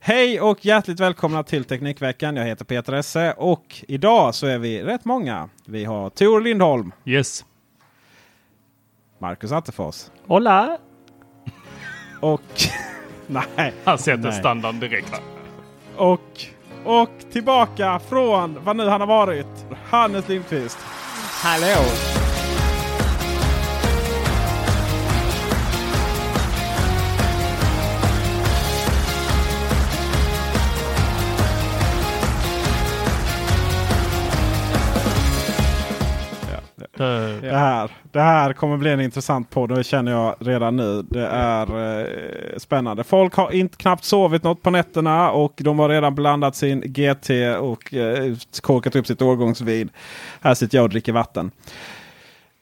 [0.00, 2.36] Hej och hjärtligt välkomna till Teknikveckan.
[2.36, 5.48] Jag heter Peter Esse och idag så är vi rätt många.
[5.66, 7.44] Vi har Tor Lindholm, Yes.
[9.18, 10.78] Marcus Attefors Hola!
[12.20, 12.40] och...
[13.26, 13.72] nej.
[13.84, 14.32] Han sätter Nej.
[14.32, 15.12] standarden direkt.
[15.96, 16.44] Och,
[16.84, 19.66] och tillbaka från vad nu han har varit.
[19.90, 20.78] Hannes Lindqvist.
[21.42, 22.23] Hallå!
[38.14, 41.02] Det här kommer bli en intressant podd och det känner jag redan nu.
[41.02, 42.06] Det är eh,
[42.58, 43.04] spännande.
[43.04, 47.30] Folk har inte knappt sovit något på nätterna och de har redan blandat sin GT
[47.60, 49.90] och eh, korkat upp sitt årgångsvin.
[50.40, 51.50] Här sitter jag och dricker vatten.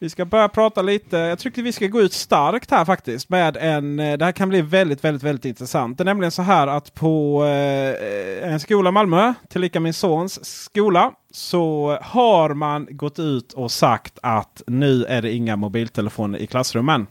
[0.03, 1.17] Vi ska börja prata lite.
[1.17, 3.29] Jag tycker vi ska gå ut starkt här faktiskt.
[3.29, 5.99] Med en, eh, det här kan bli väldigt, väldigt, väldigt intressant.
[5.99, 10.45] Det är nämligen så här att på eh, en skola i Malmö, tillika min sons
[10.45, 16.47] skola, så har man gått ut och sagt att nu är det inga mobiltelefoner i
[16.47, 17.07] klassrummen.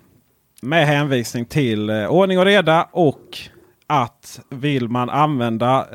[0.61, 3.39] Med hänvisning till eh, ordning och reda och
[3.91, 5.87] att vill man använda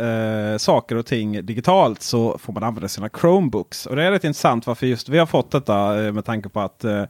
[0.53, 3.87] eh, saker och ting digitalt så får man använda sina Chromebooks.
[3.87, 6.61] Och det är rätt intressant varför just vi har fått detta eh, med tanke på
[6.61, 7.03] att eh,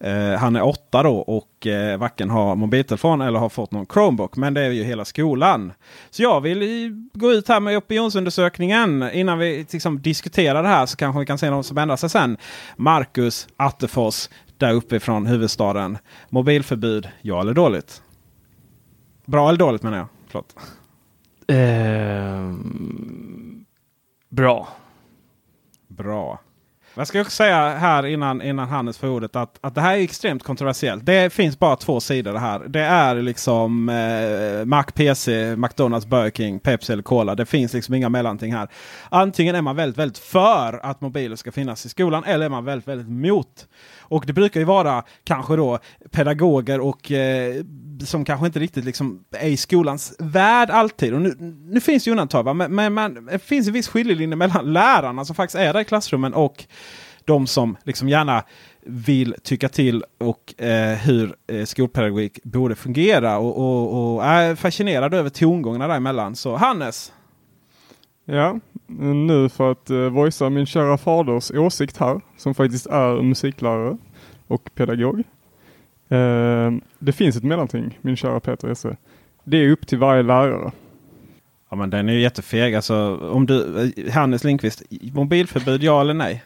[0.00, 4.36] eh han är åtta då och eh, varken har mobiltelefon eller har fått någon Chromebook.
[4.36, 5.72] Men det är ju hela skolan.
[6.10, 9.10] Så jag vill gå ut här med opinionsundersökningen.
[9.12, 12.10] Innan vi liksom diskuterar det här så kanske vi kan se någon som ändrar sig
[12.10, 12.36] sen.
[12.76, 14.28] Marcus Attefors
[14.58, 15.98] där uppe från huvudstaden.
[16.28, 18.02] Mobilförbud, ja eller dåligt?
[19.32, 20.06] Bra eller dåligt menar jag.
[20.26, 20.56] Förlåt.
[21.48, 22.54] Ehm,
[24.28, 24.68] bra.
[25.88, 26.40] Bra.
[26.94, 30.02] Jag ska också säga här innan, innan Hannes får ordet att, att det här är
[30.02, 31.06] extremt kontroversiellt.
[31.06, 32.60] Det finns bara två sidor det här.
[32.68, 37.34] Det är liksom eh, Mac, PC, McDonalds, Burger King, Pepsi eller Cola.
[37.34, 38.68] Det finns liksom inga mellanting här.
[39.08, 42.64] Antingen är man väldigt, väldigt för att mobiler ska finnas i skolan eller är man
[42.64, 43.68] väldigt, väldigt mot.
[43.98, 45.78] Och det brukar ju vara kanske då
[46.10, 47.54] pedagoger och eh,
[48.04, 51.14] som kanske inte riktigt liksom är i skolans värld alltid.
[51.14, 52.54] Och nu, nu finns det ju undantag, va?
[52.54, 55.84] men, men, men det finns en viss skiljelinje mellan lärarna som faktiskt är där i
[55.84, 56.64] klassrummen och
[57.24, 58.44] de som liksom gärna
[58.86, 65.14] vill tycka till och eh, hur eh, skolpedagogik borde fungera och, och, och är fascinerad
[65.14, 66.36] över tongångarna däremellan.
[66.36, 67.12] Så Hannes,
[68.24, 68.60] Ja,
[69.14, 73.96] nu för att uh, voicea min kära faders åsikt här, som faktiskt är musiklärare
[74.46, 75.18] och pedagog.
[76.08, 78.96] Eh, det finns ett mellanting, min kära Peter Esse.
[79.44, 80.72] Det är upp till varje lärare.
[81.70, 82.74] ja men den är ju jättefeg.
[82.74, 84.82] Alltså, om du, eh, Hannes Lindqvist,
[85.12, 86.42] mobilförbud ja eller nej?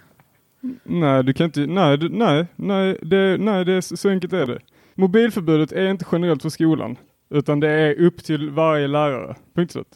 [0.85, 4.47] Nej, du kan inte, nej, du, nej, nej, det, nej, det är så, enkelt är
[4.47, 4.59] det.
[4.95, 6.97] Mobilförbudet är inte generellt för skolan,
[7.31, 9.35] utan det är upp till varje lärare.
[9.55, 9.89] Punkt slut.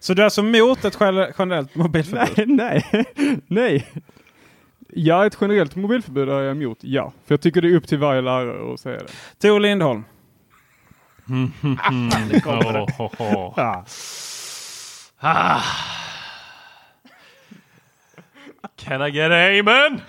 [0.00, 2.48] Så du är alltså emot ett gener- generellt mobilförbud?
[2.48, 3.06] Nej, nej,
[3.46, 3.86] nej.
[4.88, 7.12] Ja, ett generellt mobilförbud är jag emot, ja.
[7.26, 9.48] För jag tycker det är upp till varje lärare att säga det.
[9.48, 10.04] Tor Lindholm.
[11.28, 13.52] Oh, ho, ho.
[13.56, 13.84] Ja.
[15.20, 15.60] Ah.
[18.76, 20.00] Can I get a amen?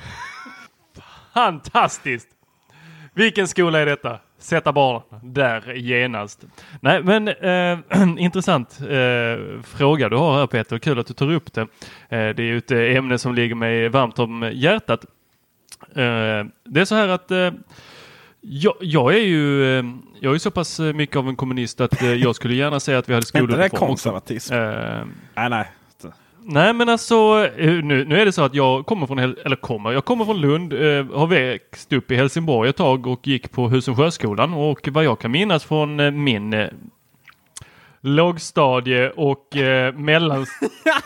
[1.33, 2.27] Fantastiskt!
[3.13, 4.19] Vilken skola är detta?
[4.39, 6.45] sätta barn där genast.
[6.81, 7.79] Nej, men eh,
[8.17, 10.79] intressant eh, fråga du har här Peter.
[10.79, 11.61] Kul att du tar upp det.
[11.61, 11.67] Eh,
[12.09, 15.05] det är ju ett eh, ämne som ligger mig varmt om hjärtat.
[15.89, 17.51] Eh, det är så här att eh,
[18.41, 19.63] jag, jag, är ju,
[20.19, 23.13] jag är så pass mycket av en kommunist att jag skulle gärna säga att vi
[23.13, 23.77] hade Är inte det också.
[23.85, 24.53] konservatism?
[25.35, 25.67] Nej, nej.
[26.49, 29.91] Nej men alltså eh, nu, nu är det så att jag kommer från, eller kommer,
[29.91, 33.69] jag kommer från Lund, eh, har växt upp i Helsingborg ett tag och gick på
[33.69, 36.67] Husum sjöskolan och vad jag kan minnas från eh, min eh,
[38.01, 40.37] lågstadie och eh, mellan...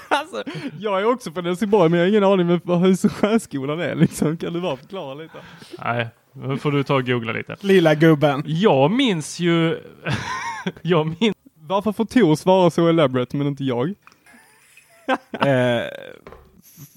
[0.07, 0.43] alltså,
[0.79, 3.79] jag är också från Helsingborg men jag har ingen aning om vad Hus och sjöskolan
[3.79, 4.37] är liksom.
[4.37, 5.37] Kan du bara förklara lite?
[5.83, 7.55] Nej, då får du ta och googla lite.
[7.61, 8.43] Lilla gubben.
[8.45, 9.79] Jag minns ju...
[10.81, 11.35] jag minns...
[11.55, 13.93] Varför får Tor svara så elaborate men inte jag?
[15.41, 15.83] Eh,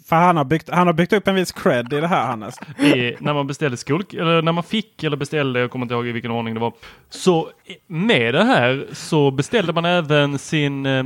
[0.09, 2.59] för han har, byggt, han har byggt upp en viss cred i det här Hannes.
[2.79, 6.07] i, när man beställde skol, eller när man fick eller beställde, jag kommer inte ihåg
[6.07, 6.73] i vilken ordning det var.
[7.11, 7.49] Så
[7.87, 11.05] med det här så beställde man även sin eh,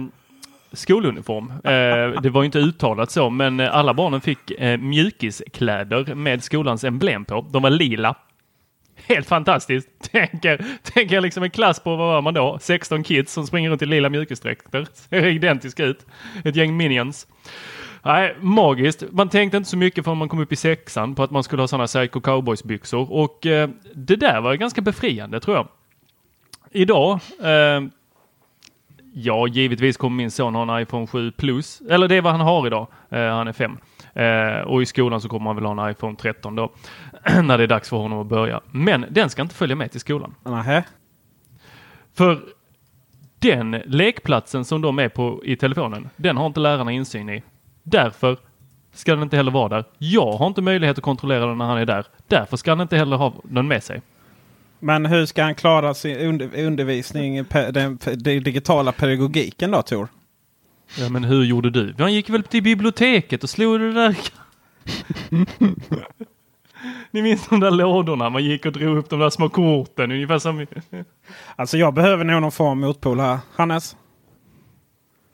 [0.72, 1.52] skoluniform.
[1.64, 6.84] Eh, det var ju inte uttalat så, men alla barnen fick eh, mjukiskläder med skolans
[6.84, 7.46] emblem på.
[7.50, 8.16] De var lila.
[9.08, 9.88] Helt fantastiskt.
[10.12, 12.58] Tänker, tänker liksom en klass på, vad var man då?
[12.60, 14.86] 16 kids som springer runt i lila mjukisdräkter.
[14.92, 16.06] Ser identiska ut.
[16.44, 17.26] Ett gäng minions.
[18.02, 19.04] Nej, magiskt.
[19.10, 21.62] Man tänkte inte så mycket förrän man kom upp i sexan på att man skulle
[21.62, 25.68] ha sådana Psycho Cowboys-byxor och eh, det där var ganska befriande tror jag.
[26.70, 27.80] Idag, eh,
[29.12, 32.40] ja givetvis kommer min son ha en iPhone 7 Plus, eller det är vad han
[32.40, 32.86] har idag.
[33.10, 33.78] Eh, han är fem.
[34.14, 36.72] Eh, och i skolan så kommer han väl ha en iPhone 13 då,
[37.42, 38.60] när det är dags för honom att börja.
[38.70, 40.34] Men den ska inte följa med till skolan.
[40.42, 40.84] Nähä.
[42.14, 42.40] För
[43.38, 47.42] den lekplatsen som de är på i telefonen, den har inte lärarna insyn i.
[47.82, 48.36] Därför
[48.92, 49.84] ska den inte heller vara där.
[49.98, 52.06] Jag har inte möjlighet att kontrollera den när han är där.
[52.26, 54.02] Därför ska han inte heller ha den med sig.
[54.80, 60.08] Men hur ska han klara sin under, undervisning, den, den digitala pedagogiken då Tor?
[60.98, 61.94] Ja, men hur gjorde du?
[61.98, 64.16] Han gick väl till biblioteket och slog det där.
[67.10, 68.30] Ni minns de där lådorna?
[68.30, 70.12] Man gick och drog upp de där små korten.
[70.12, 70.66] Ungefär som...
[71.56, 73.38] Alltså jag behöver nog någon form av motpol här.
[73.56, 73.96] Hannes,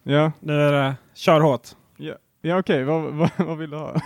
[0.02, 1.68] Ja, nu är det kör hårt.
[1.96, 3.94] ja, ja okej, vad, vad, vad vill du ha?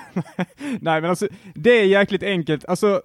[0.80, 2.64] Nej men alltså, det är jäkligt enkelt.
[2.64, 3.02] Alltså,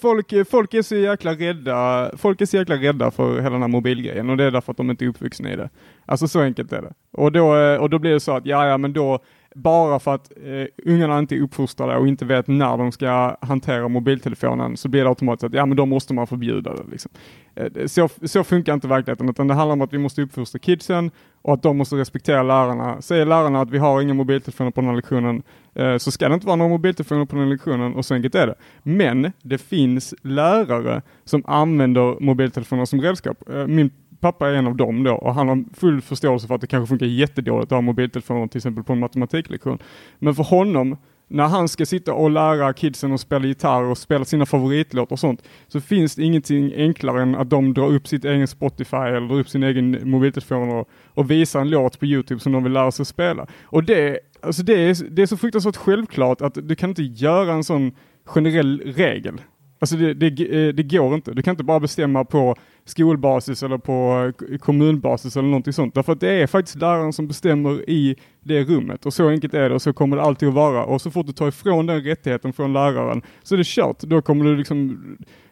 [0.00, 3.68] folk, folk är så jäkla rädda, folk är så jäkla rädda för hela den här
[3.68, 5.70] mobilgrejen och det är därför att de inte är uppvuxna i det.
[6.06, 6.92] Alltså så enkelt är det.
[7.12, 9.18] Och då, eh, och då blir det så att, ja ja men då,
[9.56, 13.88] bara för att eh, ungarna inte är uppfostrade och inte vet när de ska hantera
[13.88, 16.82] mobiltelefonen så blir det automatiskt att ja men då måste man förbjuda det.
[16.90, 17.10] Liksom.
[17.54, 21.10] Eh, Så, så funkar inte verkligheten utan det handlar om att vi måste uppfostra kidsen
[21.42, 23.02] och att de måste respektera lärarna.
[23.02, 25.42] Säger lärarna att vi har inga mobiltelefoner på den här lektionen
[25.74, 28.34] eh, så ska det inte vara några mobiltelefoner på den här lektionen och så enkelt
[28.34, 28.54] är det.
[28.82, 33.48] Men det finns lärare som använder mobiltelefoner som redskap.
[33.48, 33.90] Eh, Min
[34.20, 36.88] pappa är en av dem då och han har full förståelse för att det kanske
[36.88, 39.78] funkar jättedåligt att ha mobiltelefoner till exempel på en matematiklektion.
[40.18, 40.96] Men för honom,
[41.28, 45.20] när han ska sitta och lära kidsen att spela gitarr och spela sina favoritlåtar och
[45.20, 49.28] sånt, så finns det ingenting enklare än att de drar upp sitt egen Spotify eller
[49.28, 52.72] drar upp sin egen mobiltelefon och, och visar en låt på Youtube som de vill
[52.72, 53.46] lära sig att spela.
[53.64, 57.52] Och det, alltså det, är, det är så fruktansvärt självklart att du kan inte göra
[57.52, 57.92] en sån
[58.24, 59.40] generell regel.
[59.78, 61.32] Alltså det, det, eh, det går inte.
[61.32, 65.94] Du kan inte bara bestämma på skolbasis eller på eh, kommunbasis eller någonting sånt.
[65.94, 69.68] Därför att det är faktiskt läraren som bestämmer i det rummet och så enkelt är
[69.68, 70.84] det och så kommer det alltid att vara.
[70.84, 74.00] Och så fort du tar ifrån den rättigheten från läraren så är det kört.
[74.00, 74.98] Då kommer du liksom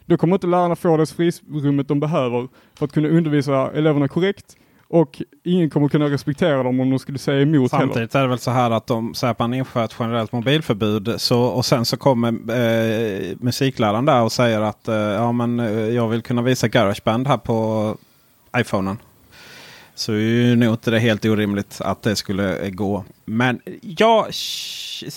[0.07, 4.57] då kommer inte lärarna få det frisrummet de behöver för att kunna undervisa eleverna korrekt
[4.89, 7.85] och ingen kommer kunna respektera dem om de skulle säga emot heller.
[7.85, 11.15] Samtidigt är det väl så här att de säger att man inför ett generellt mobilförbud.
[11.17, 15.71] Så, och sen så kommer eh, musikläraren där och säger att eh, ja, men, eh,
[15.71, 17.97] jag vill kunna visa Garageband här på
[18.57, 18.99] iPhonen.
[19.95, 23.05] Så är ju nog inte det helt orimligt att det skulle eh, gå.
[23.25, 24.29] Men ja,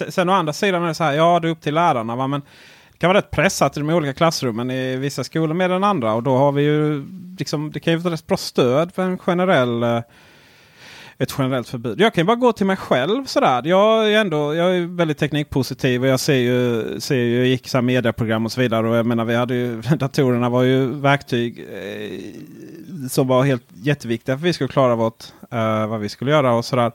[0.10, 1.14] sen å andra sidan är det så här.
[1.14, 2.16] Ja, det är upp till lärarna.
[2.16, 2.28] Va?
[2.28, 2.42] Men
[2.98, 6.14] kan vara rätt pressat i de olika klassrummen i vissa skolor mer än andra.
[6.14, 7.06] Och då har vi ju
[7.40, 10.02] liksom, det kan ju vara ett rätt bra stöd för en generell eh,
[11.20, 12.02] ett generellt förbud.
[12.02, 13.62] Jag kan ju bara gå till mig själv sådär.
[13.66, 17.68] Jag är ändå jag är väldigt teknikpositiv och jag ser ju, ser ju jag gick
[17.68, 18.90] så här medieprogram och så vidare.
[18.90, 24.36] Och jag menar vi hade ju, datorerna var ju verktyg eh, som var helt jätteviktiga
[24.36, 26.92] för att vi skulle klara vårt, eh, vad vi skulle göra och sådär.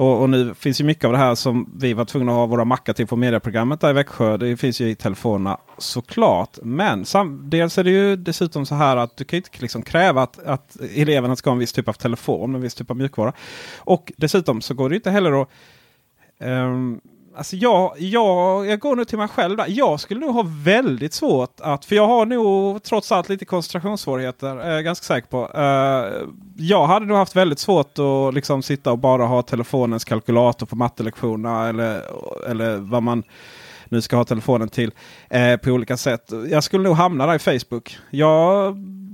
[0.00, 2.46] Och, och nu finns ju mycket av det här som vi var tvungna att ha
[2.46, 4.36] våra mackar till på medieprogrammet där i Växjö.
[4.36, 6.58] Det finns ju i telefonerna såklart.
[6.62, 9.82] Men sam, dels är det ju dessutom så här att du kan ju inte liksom
[9.82, 12.96] kräva att, att eleverna ska ha en viss typ av telefon en viss typ av
[12.96, 13.32] mjukvara.
[13.78, 15.48] Och dessutom så går det ju inte heller att
[16.38, 17.00] um,
[17.36, 19.66] Alltså jag, jag, jag går nu till mig själv där.
[19.68, 24.56] Jag skulle nog ha väldigt svårt att, för jag har nog trots allt lite koncentrationssvårigheter.
[24.56, 25.48] Är jag ganska säker på.
[25.58, 30.66] Uh, jag hade nog haft väldigt svårt att liksom sitta och bara ha telefonens kalkylator
[30.66, 31.68] på mattelektionerna.
[31.68, 32.02] Eller,
[32.50, 33.22] eller vad man
[33.88, 34.92] nu ska ha telefonen till
[35.34, 36.32] uh, på olika sätt.
[36.50, 37.98] Jag skulle nog hamna där i Facebook.
[38.10, 38.66] Jag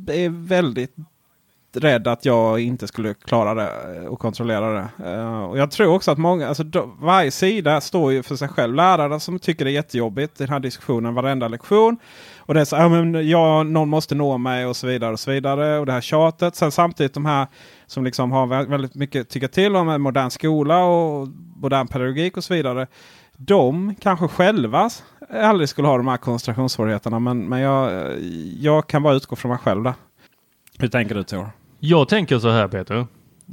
[0.08, 0.96] är väldigt
[1.76, 3.70] rädd att jag inte skulle klara det
[4.08, 5.16] och kontrollera det.
[5.16, 8.48] Uh, och jag tror också att många, alltså då, varje sida står ju för sig
[8.48, 8.74] själv.
[8.74, 11.96] Lärare som tycker det är jättejobbigt den här diskussionen varenda lektion.
[12.38, 15.20] Och det är så, ja, men ja, någon måste nå mig och så vidare och
[15.20, 15.78] så vidare.
[15.78, 16.56] Och det här tjatet.
[16.56, 17.46] Sen samtidigt de här
[17.86, 22.36] som liksom har väldigt mycket att tycka till om En modern skola och modern pedagogik
[22.36, 22.86] och så vidare.
[23.36, 24.90] De kanske själva
[25.30, 27.18] aldrig skulle ha de här koncentrationssvårigheterna.
[27.18, 28.12] Men, men jag,
[28.60, 29.94] jag kan bara utgå från mig själv där.
[30.78, 31.50] Hur tänker du Tor?
[31.88, 33.06] Jag tänker så här Peter.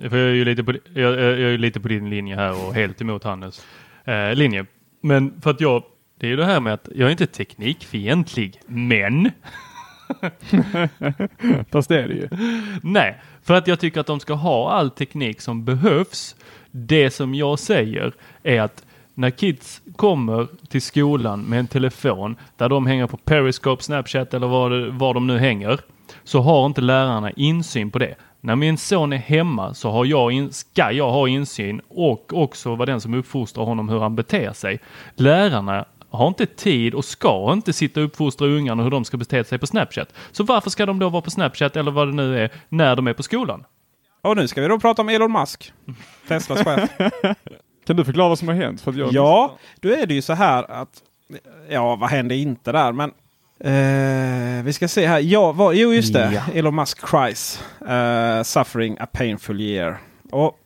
[0.10, 2.74] För jag är ju lite på, jag, jag är lite på din linje här och
[2.74, 3.66] helt emot Hannes
[4.06, 4.66] eh, linje.
[5.02, 5.84] Men för att jag,
[6.20, 9.32] det är ju det här med att jag är inte teknikfientlig, men
[11.72, 12.30] Fast det är det ju.
[12.84, 16.36] Nej, för att jag tycker att de ska ha all teknik som behövs.
[16.72, 18.14] Det som jag säger
[18.44, 23.84] är att när kids kommer till skolan med en telefon där de hänger på Periscope,
[23.84, 25.80] Snapchat eller var, var de nu hänger
[26.24, 28.16] så har inte lärarna insyn på det.
[28.42, 32.76] När min son är hemma så har jag in, ska jag ha insyn och också
[32.76, 34.80] vara den som uppfostrar honom hur han beter sig.
[35.16, 39.44] Lärarna har inte tid och ska inte sitta och uppfostra ungarna hur de ska bete
[39.44, 40.14] sig på Snapchat.
[40.32, 43.08] Så varför ska de då vara på Snapchat eller vad det nu är när de
[43.08, 43.64] är på skolan?
[44.22, 45.74] Och nu ska vi då prata om Elon Musk.
[46.28, 46.90] Teslas chef.
[47.88, 48.82] kan du förklara vad som har hänt?
[48.82, 51.02] För jag ja, då är det ju så här att
[51.70, 52.92] Ja, vad hände inte där?
[52.92, 53.12] Men
[53.66, 55.20] Uh, vi ska se här.
[55.20, 56.32] Ja, vad, jo, just det.
[56.34, 56.54] Ja.
[56.54, 57.64] Elon Musk cries.
[57.82, 59.98] Uh, suffering a painful year.
[60.32, 60.60] Och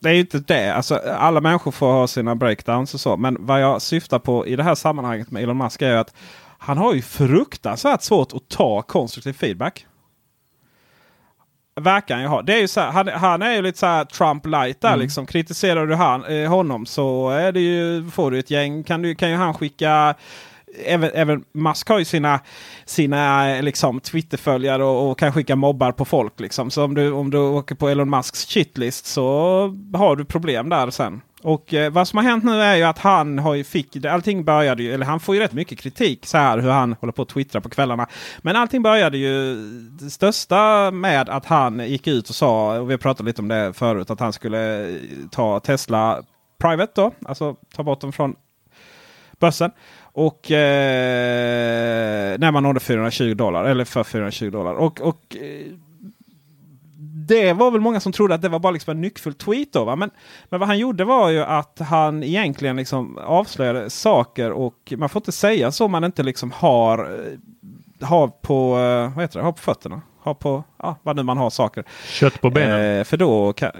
[0.00, 0.74] det är ju inte det.
[0.74, 3.16] Alltså, alla människor får ha sina breakdowns och så.
[3.16, 6.14] Men vad jag syftar på i det här sammanhanget med Elon Musk är att
[6.58, 9.86] han har ju fruktansvärt svårt att ta konstruktiv feedback.
[11.80, 12.42] Verkar han ju ha.
[12.42, 14.88] Det är ju så här, han, han, är ju lite så här Trump light där
[14.88, 15.00] mm.
[15.00, 15.26] liksom.
[15.26, 18.84] Kritiserar du han, eh, honom så är det ju, får du ett gäng.
[18.84, 20.14] Kan, du, kan ju han skicka
[20.84, 22.40] även, även Musk har ju sina,
[22.84, 26.40] sina liksom, Twitterföljare och, och kan skicka mobbar på folk.
[26.40, 26.70] Liksom.
[26.70, 29.24] Så om du, om du åker på Elon Musks shitlist så
[29.94, 31.20] har du problem där sen.
[31.44, 34.44] Och eh, vad som har hänt nu är ju att han har ju fick, allting
[34.44, 37.22] började ju, eller han får ju rätt mycket kritik så här hur han håller på
[37.22, 38.06] att twittra på kvällarna.
[38.38, 39.54] Men allting började ju
[39.90, 43.48] det största med att han gick ut och sa, och vi har pratat lite om
[43.48, 44.96] det förut, att han skulle eh,
[45.30, 46.22] ta Tesla
[46.58, 48.36] Private då, alltså ta bort dem från
[49.38, 49.70] börsen.
[50.16, 53.64] Och eh, när man nådde 420 dollar.
[53.64, 54.74] Eller för 420 dollar.
[54.74, 55.72] Och, och eh,
[57.26, 59.72] det var väl många som trodde att det var bara liksom en nyckfull tweet.
[59.72, 59.96] Då, va?
[59.96, 60.10] Men,
[60.48, 64.52] men vad han gjorde var ju att han egentligen liksom avslöjade saker.
[64.52, 69.14] Och man får inte säga så om man inte liksom har, eh, har på, eh,
[69.14, 69.44] vad heter det?
[69.44, 70.02] Har på fötterna.
[70.20, 71.84] Har på, ja, vad nu man har saker.
[72.08, 72.98] Kött på benen.
[72.98, 73.70] Eh, för då kan,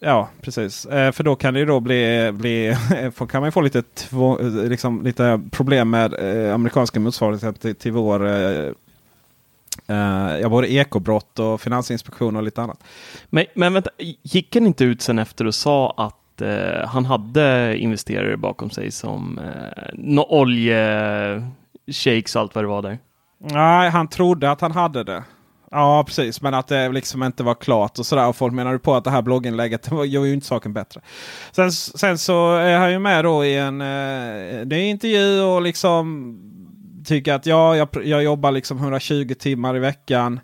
[0.00, 0.86] Ja, precis.
[0.86, 2.76] Eh, för då kan det ju då bli, bli
[3.30, 6.14] kan man få lite, två, liksom, lite problem med
[6.48, 8.70] eh, amerikanska motsvarigheten till, till vår eh,
[9.86, 12.84] eh, ja, både ekobrott och finansinspektion och lite annat.
[13.30, 13.90] Men, men vänta,
[14.22, 18.90] gick han inte ut sen efter och sa att eh, han hade investerare bakom sig
[18.90, 19.44] som eh,
[19.94, 21.46] no oljeshejks
[22.36, 22.98] och allt vad det var där?
[23.38, 25.24] Nej, han trodde att han hade det.
[25.70, 28.28] Ja precis, men att det liksom inte var klart och sådär.
[28.28, 31.00] Och folk menade på att det här blogginlägget gör ju inte saken bättre.
[31.52, 36.38] Sen, sen så är han ju med då i en eh, ny intervju och liksom
[37.04, 40.40] tycker att ja, jag, jag jobbar liksom 120 timmar i veckan.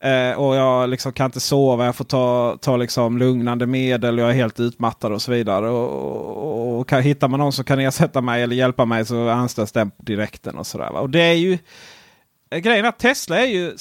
[0.00, 4.30] Eh, och jag liksom kan inte sova, jag får ta, ta liksom lugnande medel, jag
[4.30, 5.70] är helt utmattad och så vidare.
[5.70, 5.90] Och,
[6.48, 9.72] och, och kan, hittar man någon som kan ersätta mig eller hjälpa mig så anställs
[9.72, 10.96] den direkten och sådär.
[10.96, 11.58] Och det är ju
[12.50, 13.76] Eh, grejen är att Tesla är ju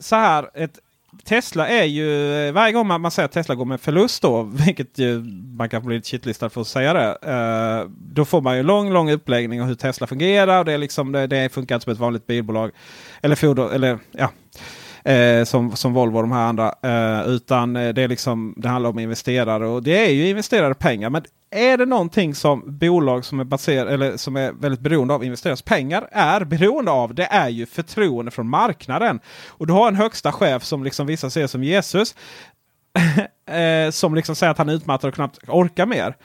[0.00, 0.50] så här.
[0.54, 0.78] Ett,
[1.24, 4.42] Tesla är ju eh, varje gång man, man säger att Tesla går med förlust då,
[4.66, 5.20] vilket ju,
[5.56, 7.18] man kan bli lite shitlistad för att säga det.
[7.22, 10.58] Eh, då får man ju lång, lång uppläggning av hur Tesla fungerar.
[10.58, 12.70] Och det, är liksom, det, det funkar inte som ett vanligt bilbolag.
[13.22, 14.30] Eller fordon, eller ja.
[15.04, 16.74] Eh, som, som Volvo och de här andra.
[16.82, 20.74] Eh, utan eh, det, är liksom, det handlar om investerare och det är ju investerade
[20.74, 21.10] pengar.
[21.10, 25.24] Men är det någonting som bolag som är, baserad, eller som är väldigt beroende av
[25.24, 27.14] investerares pengar är beroende av.
[27.14, 29.20] Det är ju förtroende från marknaden.
[29.48, 32.14] Och du har en högsta chef som liksom vissa ser som Jesus.
[33.46, 36.16] eh, som liksom säger att han är utmattad och knappt orkar mer.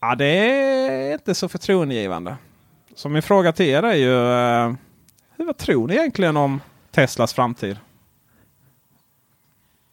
[0.00, 2.36] Ja, det är inte så förtroendegivande.
[2.94, 4.32] Så min fråga till er är ju.
[4.32, 4.74] Eh,
[5.36, 7.76] vad tror ni egentligen om Teslas framtid?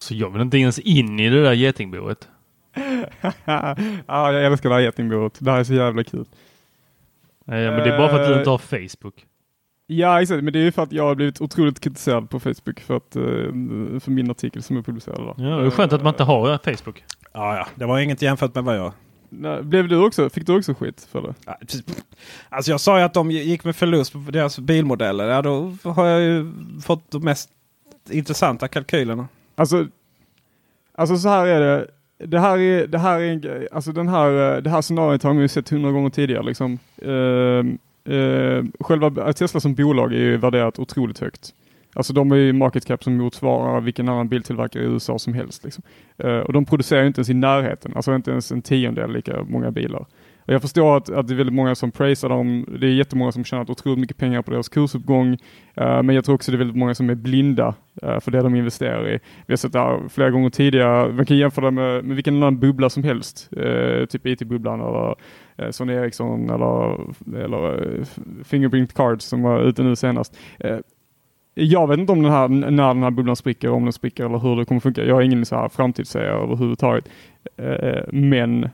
[0.06, 2.28] Så jag vill inte ens in i det där getingboet.
[3.46, 5.38] ja, jag älskar det här getingbordet.
[5.40, 6.26] Det här är så jävla kul.
[7.46, 9.26] Nej, men det är bara för att du inte har Facebook.
[9.88, 10.44] Ja, exakt.
[10.44, 13.16] Men det är ju för att jag har blivit otroligt kritiserad på Facebook för, att,
[13.16, 13.22] eh,
[14.00, 15.20] för min artikel som är publicerad.
[15.20, 15.36] Då.
[15.38, 17.04] Ja, det är skönt att man inte har Facebook.
[17.34, 17.68] Ja, ja.
[17.76, 18.94] Det var inget jämfört med vad jag...
[19.30, 21.34] Nej, Blev du också, fick du också skit för det?
[21.46, 21.58] Ja.
[22.50, 25.28] Alltså jag sa ju att de gick med förlust på deras bilmodeller.
[25.28, 26.52] Ja, då har jag ju
[26.86, 27.50] fått de mest
[28.10, 29.28] intressanta kalkylerna.
[29.56, 29.88] Alltså,
[30.96, 31.88] alltså så här är det.
[32.18, 33.68] Det här är, det här är en.
[33.72, 36.44] Alltså den här, eh, det här scenariot har man ju sett hundra gånger tidigare.
[36.44, 36.80] Liksom.
[37.02, 41.54] Ehm, eh, själva Tesla som bolag är ju värderat otroligt högt.
[41.96, 45.64] Alltså de är ju market cap som motsvarar vilken annan biltillverkare i USA som helst.
[45.64, 45.84] Liksom.
[46.18, 49.44] Eh, och de producerar ju inte ens i närheten, alltså inte ens en tiondel lika
[49.44, 50.06] många bilar.
[50.46, 52.66] Och jag förstår att, att det är väldigt många som prisar dem.
[52.80, 55.32] Det är jättemånga som tjänat otroligt mycket pengar på deras kursuppgång.
[55.82, 58.42] Uh, men jag tror också det är väldigt många som är blinda uh, för det
[58.42, 59.20] de investerar i.
[59.46, 61.14] Vi har sett det här flera gånger tidigare.
[61.14, 63.50] Man kan jämföra det med, med vilken annan bubbla som helst.
[63.58, 65.16] Uh, typ IT-bubblan eller
[65.58, 67.00] eh, Sony Ericsson eller,
[67.44, 68.04] eller
[68.44, 70.38] Fingerprint Cards som var ute nu senast.
[71.54, 74.38] Jag vet inte om den här, när den här bubblan spricker, om den spricker eller
[74.38, 75.06] hur det kommer funka.
[75.06, 77.10] Jag har ingen så här framtidssägare överhuvudtaget.
[78.12, 78.70] Men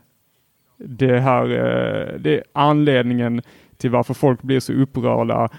[0.85, 3.41] det här eh, det är anledningen
[3.77, 5.50] till varför folk blir så upprörda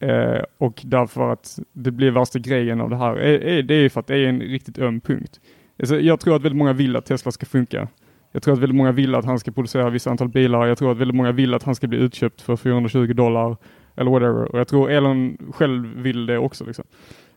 [0.00, 3.14] eh, och därför att det blir värsta grejen av det här.
[3.62, 5.40] Det är ju för att det är en riktigt öm punkt.
[5.78, 7.88] Alltså, jag tror att väldigt många vill att Tesla ska funka.
[8.32, 10.66] Jag tror att väldigt många vill att han ska producera vissa antal bilar.
[10.66, 13.56] Jag tror att väldigt många vill att han ska bli utköpt för 420 dollar
[13.96, 14.52] eller whatever.
[14.52, 16.64] Och jag tror Elon själv vill det också.
[16.64, 16.84] Liksom.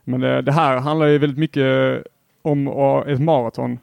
[0.04, 2.04] Men det, det här handlar ju väldigt mycket
[2.42, 2.68] om
[3.08, 3.80] ett maraton.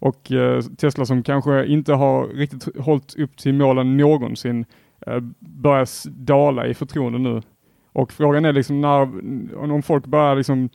[0.00, 4.64] Och eh, Tesla som kanske inte har riktigt hållit upp till målen någonsin
[5.06, 7.42] eh, börjar dala i förtroende nu.
[7.92, 10.68] Och frågan är liksom när, om folk börjar liksom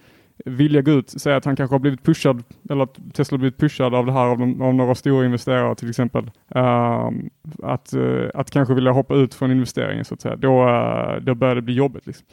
[0.46, 3.58] vilja gå ut, säga att han kanske har blivit pushad, eller att Tesla har blivit
[3.58, 6.32] pushad av det här av, de, av några stora investerare till exempel.
[6.55, 7.10] Uh,
[7.63, 10.36] att, uh, att kanske vilja hoppa ut från investeringen så att säga.
[10.36, 12.08] Då, uh, då börjar det bli jobbigt.
[12.08, 12.25] Liksom.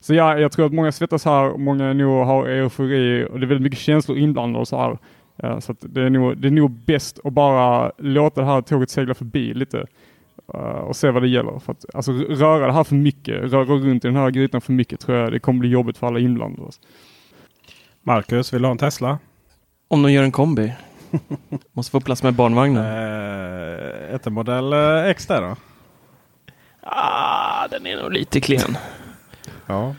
[0.00, 3.48] Så ja, jag tror att många svettas här, många nog har eufori och det är
[3.48, 4.98] väldigt mycket känslor inblandade och så här.
[5.36, 8.62] Eh, så att det, är nog, det är nog bäst att bara låta det här
[8.62, 9.86] tåget segla förbi lite
[10.54, 11.58] eh, och se vad det gäller.
[11.58, 14.72] För att, alltså, röra det här för mycket, röra runt i den här grytan för
[14.72, 16.70] mycket tror jag det kommer bli jobbigt för alla inblandade.
[18.02, 19.18] Marcus, vill du ha en Tesla?
[19.88, 20.74] Om de gör en kombi.
[21.72, 22.84] Måste få plats med barnvagnen.
[22.84, 25.56] Eh, ett modell eh, X där då?
[26.80, 28.78] Ah, den är nog lite klen.
[29.66, 29.94] Ja.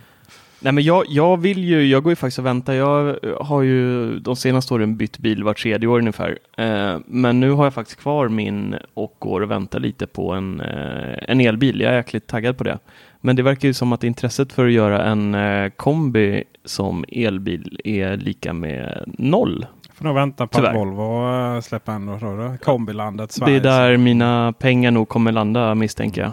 [0.60, 2.74] Nej men jag, jag vill ju, jag går ju faktiskt och väntar.
[2.74, 6.38] Jag har ju de senaste åren bytt bil var tredje år ungefär.
[6.58, 10.62] Eh, men nu har jag faktiskt kvar min och går och väntar lite på en,
[10.62, 11.82] eh, en elbil.
[11.82, 12.80] Jag är jäkligt taggad på det.
[13.22, 17.80] Men det verkar ju som att intresset för att göra en eh, kombi som elbil
[17.84, 19.66] är lika med noll.
[19.94, 20.70] Får nog vänta på Tyvärr.
[20.70, 22.58] att Volvo eh, släpper en då?
[22.64, 23.56] Kombilandet Det Sverige.
[23.58, 26.32] är där mina pengar nog kommer landa misstänker jag.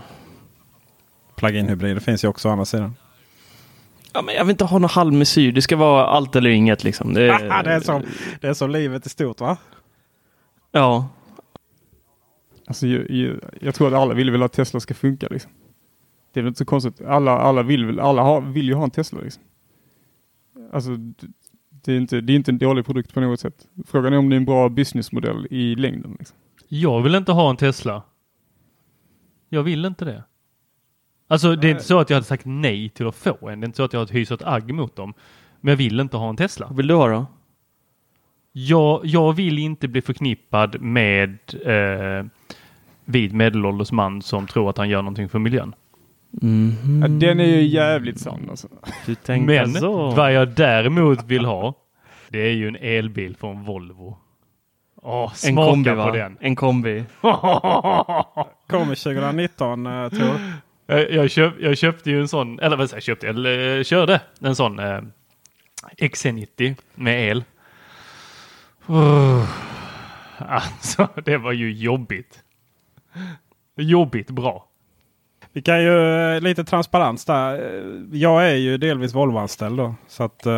[1.36, 2.94] Plug-in hybrider finns ju också å andra sidan.
[4.14, 5.52] Ja, men jag vill inte ha någon halvmesyr.
[5.52, 7.14] Det ska vara allt eller inget liksom.
[7.14, 7.20] Det,
[7.64, 8.02] det, är som,
[8.40, 9.56] det är som livet i stort va?
[10.72, 11.08] Ja,
[12.66, 15.28] Alltså, jag, jag, jag tror att alla vill väl att Tesla ska funka.
[15.30, 15.50] Liksom.
[16.32, 17.00] Det är väl inte så konstigt.
[17.00, 19.20] Alla, alla, vill, väl, alla har, vill ju ha en Tesla.
[19.20, 19.42] Liksom.
[20.72, 20.96] Alltså,
[21.84, 23.68] det, är inte, det är inte en dålig produkt på något sätt.
[23.86, 26.16] Frågan är om det är en bra businessmodell i längden.
[26.18, 26.36] Liksom.
[26.68, 28.02] Jag vill inte ha en Tesla.
[29.48, 30.24] Jag vill inte det.
[31.28, 33.60] Alltså det är inte så att jag hade sagt nej till att få en.
[33.60, 35.14] Det är inte så att jag har hyser ett agg mot dem.
[35.60, 36.66] Men jag vill inte ha en Tesla.
[36.66, 37.26] vad vill du ha då?
[38.52, 42.26] Jag, jag vill inte bli förknippad med eh,
[43.04, 45.74] vid medelålders man som tror att han gör någonting för miljön.
[46.30, 47.02] Mhm.
[47.02, 48.46] Ja, den är ju jävligt sann.
[48.50, 48.68] Alltså.
[49.06, 50.10] Du tänker Men så.
[50.10, 51.74] vad jag däremot vill ha,
[52.28, 54.16] det är ju en elbil från Volvo.
[55.02, 56.10] Åh, En kombi på va?
[56.12, 56.36] den.
[56.40, 57.04] En kombi.
[58.66, 60.28] Kommer 2019 uh, tror
[60.86, 61.10] jag.
[61.10, 64.20] Jag, köp, jag köpte ju en sån, eller vad säger jag, köpte, eller eh, körde
[64.40, 65.00] en sån eh,
[65.98, 67.44] XC90 med el.
[68.90, 69.44] Uh,
[70.38, 72.38] alltså, det var ju jobbigt.
[73.76, 74.66] Jobbigt bra.
[75.52, 77.54] Vi kan ju eh, lite transparens där.
[77.54, 79.94] Eh, Jag är ju delvis Volvo-anställd då.
[80.08, 80.52] Så att, eh,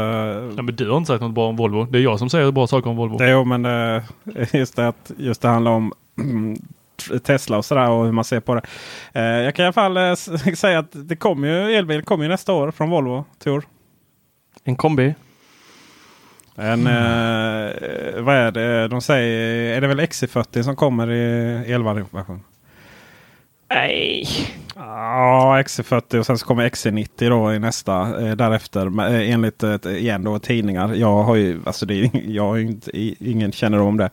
[0.55, 1.85] Nej, men du har inte sagt något bra om Volvo.
[1.85, 3.17] Det är jag som säger bra saker om Volvo.
[3.21, 4.03] jo, men eh,
[4.53, 5.93] just det att just det handlar om
[7.25, 8.63] Tesla och sådär och hur man ser på det.
[9.13, 10.15] Eh, Jag kan i alla fall eh,
[10.55, 13.65] säga att det kommer ju elbil kommer ju nästa år från Volvo, Tor.
[14.65, 15.15] En kombi.
[16.57, 19.77] En, eh, vad är det de säger?
[19.77, 22.41] Är det väl XC40 som kommer i elversion?
[23.71, 24.27] Nej.
[24.79, 28.89] Ja, XC40 och sen så kommer XC90 då i nästa eh, därefter.
[28.89, 30.95] Men, eh, enligt eh, igen då tidningar.
[30.95, 32.91] Jag har ju, alltså det är, jag har ju inte,
[33.31, 34.11] ingen kännedom om det.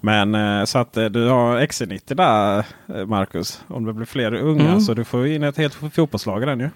[0.00, 3.62] Men eh, så att eh, du har XC90 där eh, Marcus.
[3.68, 4.80] Om det blir fler unga Mm.
[4.80, 6.70] så du får in ett helt fotbollslag i den ju.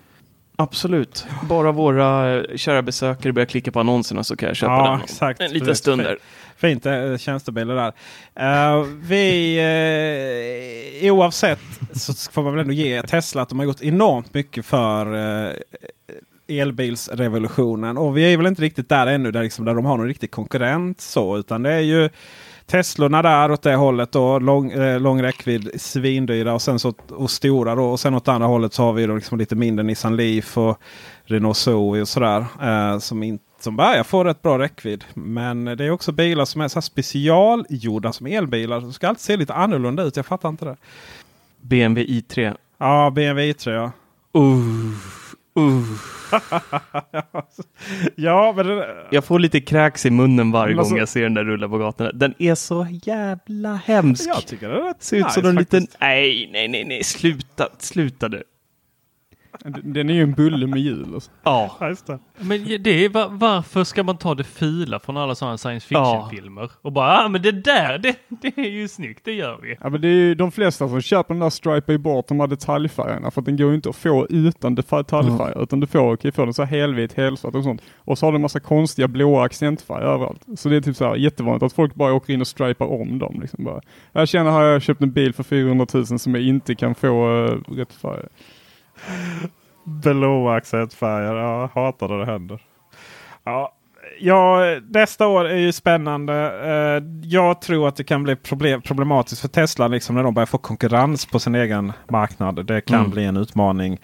[0.56, 1.26] Absolut.
[1.48, 5.00] Bara våra eh, kära besökare börjar klicka på annonserna så kan jag köpa Ja, den.
[5.00, 5.40] exakt.
[5.40, 6.18] En liten stund där.
[6.56, 7.92] Fint eh, tjänstebilar där.
[8.76, 9.56] Eh, vi,
[11.04, 11.60] eh, oavsett
[11.94, 15.14] så får man väl ändå ge Tesla att de har gjort enormt mycket för
[15.46, 15.52] eh,
[16.48, 17.96] elbilsrevolutionen.
[17.98, 20.30] Och vi är väl inte riktigt där ännu där, liksom, där de har någon riktig
[20.30, 21.00] konkurrent.
[21.00, 22.10] så Utan det är ju
[22.66, 24.12] Teslorna där åt det hållet.
[24.12, 27.74] Då, lång, eh, lång räckvidd, svindyra och sen så och stora.
[27.74, 27.84] Då.
[27.84, 30.78] Och sen åt andra hållet så har vi då liksom lite mindre Nissan Leaf och
[31.24, 32.46] Renault Zoe och sådär.
[32.62, 35.04] Eh, som, in, som börjar få rätt bra räckvidd.
[35.14, 38.80] Men det är också bilar som är så specialgjorda som elbilar.
[38.80, 40.16] De ska alltid se lite annorlunda ut.
[40.16, 40.76] Jag fattar inte det.
[41.60, 42.56] BMW i3.
[42.78, 43.92] Ja, BMW i3 ja.
[44.40, 45.23] Uh,
[45.58, 45.82] uh.
[48.16, 51.34] ja, men det, Jag får lite kräks i munnen varje Alltså- gång jag ser den
[51.34, 52.12] där rulla på gatorna.
[52.12, 54.28] Den är så jävla hemsk.
[54.28, 55.86] jag tycker det är rätt Ser ut som en liten...
[56.00, 57.04] Nej, nej, nej, nej.
[57.04, 58.42] Sluta, sluta nu.
[59.82, 61.20] Den är ju en bulle med hjul.
[61.42, 61.76] Ja.
[61.80, 62.18] Ja, det.
[62.38, 66.70] Men det är, va- varför ska man ta det fula från alla sådana science fiction-filmer?
[66.82, 69.76] Och bara, ah, men det där, det, det är ju snyggt, det gör vi.
[69.80, 72.46] Ja, men det är ju de flesta som köper den där Stripe bort de här
[72.46, 76.28] detaljfärgerna för att den går ju inte att få utan detaljfärger utan du får, kan
[76.28, 77.82] ju få den så här helvit, helsvart och sånt.
[77.96, 80.42] Och så har du en massa konstiga blåa accentfärger överallt.
[80.56, 83.18] Så det är typ så här jättevanligt att folk bara åker in och stripar om
[83.18, 83.38] dem.
[83.40, 83.80] Liksom bara.
[84.12, 87.28] Jag känner har jag köpt en bil för 400 000 som jag inte kan få
[87.30, 88.26] uh, rätt färg.
[89.84, 91.34] Blåa accentfärger.
[91.34, 92.62] Ja, jag hatar när det händer.
[93.44, 93.72] Ja,
[94.20, 96.34] ja, nästa år är ju spännande.
[96.64, 100.46] Eh, Jag tror att det kan bli problem, problematiskt för Tesla liksom, när de börjar
[100.46, 102.66] få konkurrens på sin egen marknad.
[102.66, 103.10] Det kan Mm.
[103.10, 103.98] bli en utmaning.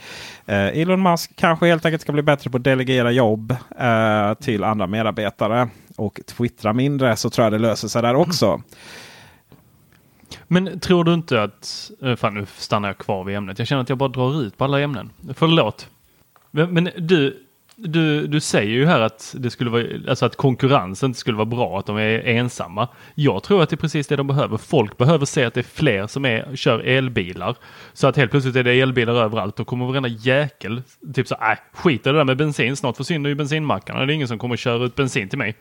[0.47, 4.65] Eh, Elon Musk kanske helt enkelt ska bli bättre på att delegera jobb eh, till
[4.65, 5.69] andra medarbetare.
[5.97, 8.63] Och twittra mindre så tror jag det löser sig där också.
[10.53, 13.59] Men tror du inte att, eh, fan nu stannar jag kvar vid ämnet.
[13.59, 15.11] Jag känner att jag bara drar ut på alla ämnen.
[15.35, 15.89] Förlåt.
[16.51, 21.11] Men, men du, du, du säger ju här att det skulle vara, alltså att konkurrensen
[21.11, 22.89] inte skulle vara bra, att de är ensamma.
[23.15, 24.57] Jag tror att det är precis det de behöver.
[24.57, 27.57] Folk behöver se att det är fler som är, kör elbilar.
[27.93, 29.57] Så att helt plötsligt är det elbilar överallt.
[29.57, 30.83] Då kommer varenda jäkel
[31.15, 32.77] typ så nej, skit i det där med bensin.
[32.77, 34.07] Snart försvinner ju bensinmackarna.
[34.07, 35.55] Det är ingen som kommer köra ut bensin till mig.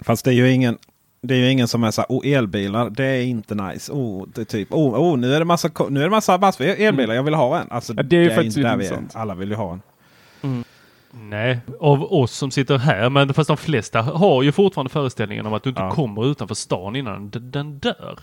[0.00, 0.78] Fast det är ju ingen,
[1.26, 3.92] det är ju ingen som är så här, oh, elbilar, det är inte nice.
[3.92, 6.64] Oh, det är typ, oh, oh, nu är det massa, nu är det massa massor
[6.64, 7.70] med elbilar, jag vill ha en.
[7.70, 9.02] Alltså, Ja, det är ju faktiskt inte där vi är.
[9.14, 10.64] Alla vill ju ha en.
[11.10, 15.52] Nej, av oss som sitter här, men fast de flesta har ju fortfarande föreställningen om
[15.52, 15.90] att du inte Ja.
[15.90, 18.18] kommer utanför stan innan den, dör.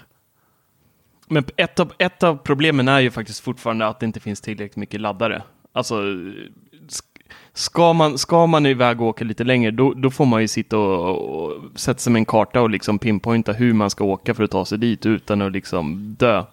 [1.28, 4.76] Men ett av, ett av problemen är ju faktiskt fortfarande att det inte finns tillräckligt
[4.76, 5.44] mycket laddare.
[5.74, 6.04] Alltså,
[7.54, 10.78] ska man, ska man iväg och åka lite längre, då, då får man ju sitta
[10.78, 14.44] och, och sätta sig med en karta och liksom pinpointa hur man ska åka för
[14.44, 16.44] att ta sig dit utan att liksom dö.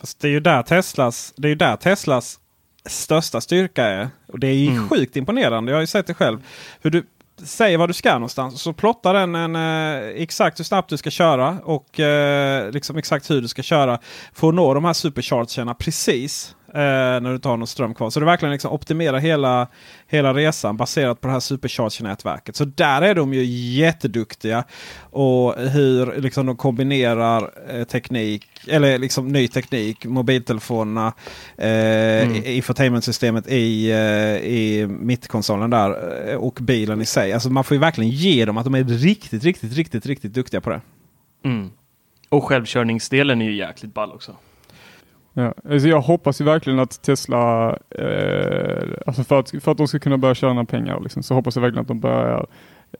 [0.00, 2.38] Fast det är ju där Teslas, det är ju där Teslas
[2.86, 4.08] största styrka är.
[4.26, 4.88] Och det är Mm.
[4.88, 5.72] sjukt imponerande.
[5.72, 6.38] Jag har ju sett det själv.
[6.80, 7.04] Hur du
[7.44, 8.62] säger var du ska någonstans.
[8.62, 11.58] Så plottar den en, eh, exakt hur snabbt du ska köra.
[11.64, 13.98] Och eh, liksom exakt hur du ska köra.
[14.32, 16.56] För att nå de här superchargerna precis.
[16.74, 18.10] Eh, när du har någon ström kvar.
[18.10, 19.66] Så du verkligen liksom optimerar hela,
[20.06, 22.56] hela resan baserat på det här supercharger-nätverket.
[22.56, 23.44] Så där är de ju
[23.80, 24.64] jätteduktiga.
[25.00, 31.12] Och hur liksom de kombinerar eh, teknik, eller liksom ny teknik, mobiltelefonerna,
[31.58, 32.42] eh, Mm.
[32.44, 33.96] infotainmentsystemet i, eh,
[34.36, 37.32] i mittkonsolen där och bilen i sig.
[37.32, 40.60] Alltså man får ju verkligen ge dem att de är riktigt, riktigt, riktigt, riktigt duktiga
[40.60, 40.80] på det.
[41.44, 41.70] Mm.
[42.28, 44.36] Och självkörningsdelen är ju jäkligt ball också.
[45.34, 49.88] Ja, alltså jag hoppas ju verkligen att Tesla, eh, alltså för att, för att de
[49.88, 52.46] ska kunna börja tjäna pengar, liksom, så hoppas jag verkligen att de börjar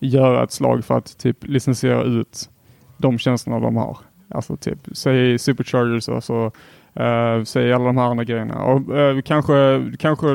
[0.01, 2.51] göra ett slag för att typ licensiera ut
[2.97, 3.97] de tjänsterna de har.
[4.29, 6.57] Alltså typ, säg superchargers och
[7.03, 8.65] eh, säg alla de här andra grejerna.
[8.65, 10.27] Och eh, kanske, kanske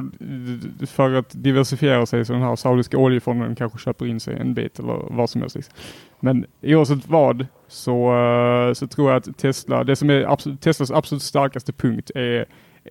[0.88, 4.80] för att diversifiera sig så den här saudiska oljefonden kanske köper in sig en bit
[4.80, 5.56] eller vad som helst.
[5.56, 5.74] Liksom.
[6.20, 10.92] Men oavsett vad så, eh, så tror jag att Tesla, det som är absolut, Teslas
[10.92, 12.46] absolut starkaste punkt är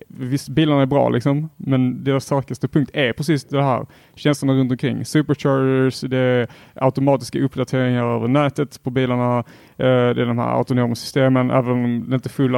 [0.07, 3.85] Visst, bilarna är bra liksom, men deras starkaste punkt är precis det här.
[4.15, 5.05] Tjänsterna runt omkring.
[5.05, 9.37] Superchargers, det är automatiska uppdateringar över nätet på bilarna.
[9.77, 12.55] Eh, det är de här autonoma systemen, även om det inte full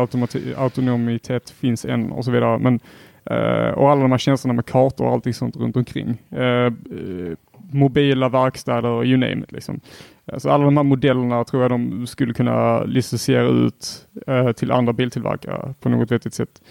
[0.58, 2.60] autonomitet finns än och så vidare.
[2.60, 2.80] Men,
[3.26, 6.18] eh, och alla de här tjänsterna med kartor och allting sånt runt omkring.
[7.72, 9.52] Mobila verkstäder, you name it.
[9.52, 9.80] Liksom.
[10.34, 14.94] Alltså alla de här modellerna tror jag de skulle kunna licensiera ut eh, till andra
[14.94, 16.62] biltillverkare på något vettigt sätt.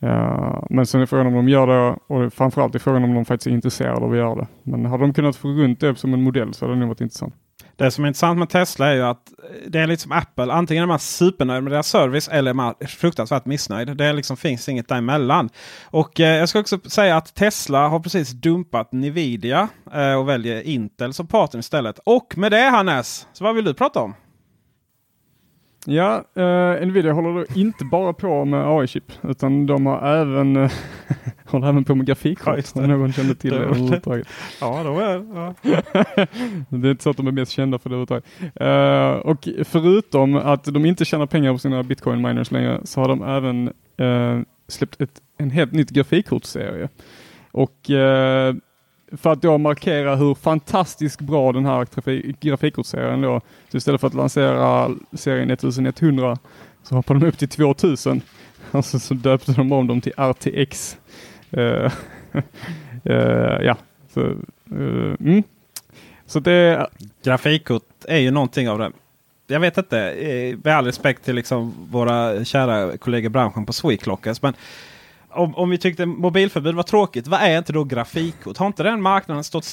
[0.00, 3.24] Eh, men sen är frågan om de gör det och framförallt är frågan om de
[3.24, 4.46] faktiskt är intresserade av att göra det.
[4.62, 7.00] Men hade de kunnat få runt det som en modell så hade det nog varit
[7.00, 7.34] intressant.
[7.76, 9.32] Det som är intressant med Tesla är ju att
[9.66, 10.52] det är lite som Apple.
[10.52, 13.96] Antingen är man supernöjd med deras service eller är man fruktansvärt missnöjd.
[13.96, 15.48] Det liksom finns inget däremellan.
[15.84, 20.62] Och eh, jag ska också säga att Tesla har precis dumpat Nvidia eh, och väljer
[20.62, 21.98] Intel som partner istället.
[22.04, 24.14] Och med det Hannes, så vad vill du prata om?
[25.88, 30.72] Ja, eh, Nvidia håller inte bara på med AI-chip utan de har även, eh,
[31.44, 34.26] håller även på med grafikkort Ja, om någon kände till Det- överhuvudtaget.
[34.60, 35.54] Ja, de är, ja.
[36.68, 38.24] det är inte så att de är mest kända för det överhuvudtaget.
[38.54, 43.08] Eh, och förutom att de inte tjänar pengar på sina bitcoin miners längre så har
[43.08, 46.88] de även eh, släppt ett, en helt nytt grafikkortsserie.
[47.52, 48.54] Och eh,
[49.12, 51.86] för att då markera hur fantastiskt bra den här
[52.40, 53.40] grafikkortsserien då,
[53.70, 56.38] så istället för att lansera serien 1100
[56.82, 58.22] så hoppade de upp till 2000.
[58.70, 60.98] Alltså så döpte de om dem till RTX.
[61.56, 61.92] Uh, eh,
[62.34, 62.42] uh,
[63.04, 63.76] eh, ja,
[64.14, 64.20] så,
[64.72, 65.42] uh, mm.
[66.26, 66.86] så det,
[67.22, 68.92] Grafikkort är ju någonting av det.
[69.46, 70.14] Jag vet inte,
[70.64, 74.42] med all respekt till liksom våra kära kollegor i branschen på Sweclockers.
[74.42, 74.54] Men
[75.36, 78.56] om, om vi tyckte mobilförbud var tråkigt, vad är inte då grafikkort?
[78.56, 79.72] Har inte den marknaden stått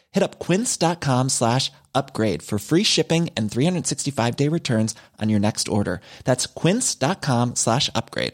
[0.11, 5.67] Hit up quince.com slash upgrade for free shipping and 365 day returns on your next
[5.67, 6.01] order.
[6.25, 8.33] That's quince.com slash upgrade.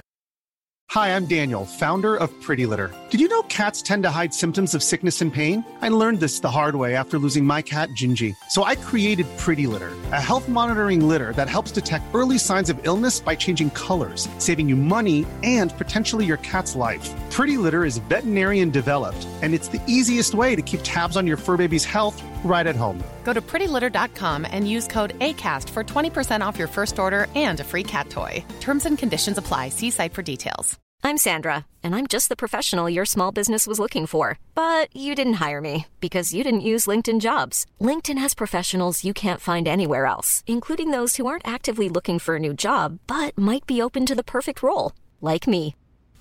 [0.92, 2.90] Hi, I'm Daniel, founder of Pretty Litter.
[3.10, 5.66] Did you know cats tend to hide symptoms of sickness and pain?
[5.82, 8.34] I learned this the hard way after losing my cat, Gingy.
[8.52, 12.80] So I created Pretty Litter, a health monitoring litter that helps detect early signs of
[12.84, 17.14] illness by changing colors, saving you money and potentially your cat's life.
[17.38, 21.38] Pretty Litter is veterinarian developed, and it's the easiest way to keep tabs on your
[21.38, 22.98] fur baby's health right at home.
[23.24, 27.64] Go to prettylitter.com and use code ACAST for 20% off your first order and a
[27.64, 28.44] free cat toy.
[28.60, 29.70] Terms and conditions apply.
[29.70, 30.80] See site for details.
[31.04, 34.40] I'm Sandra, and I'm just the professional your small business was looking for.
[34.56, 37.68] But you didn't hire me because you didn't use LinkedIn jobs.
[37.80, 42.38] LinkedIn has professionals you can't find anywhere else, including those who aren't actively looking for
[42.38, 45.76] a new job but might be open to the perfect role, like me.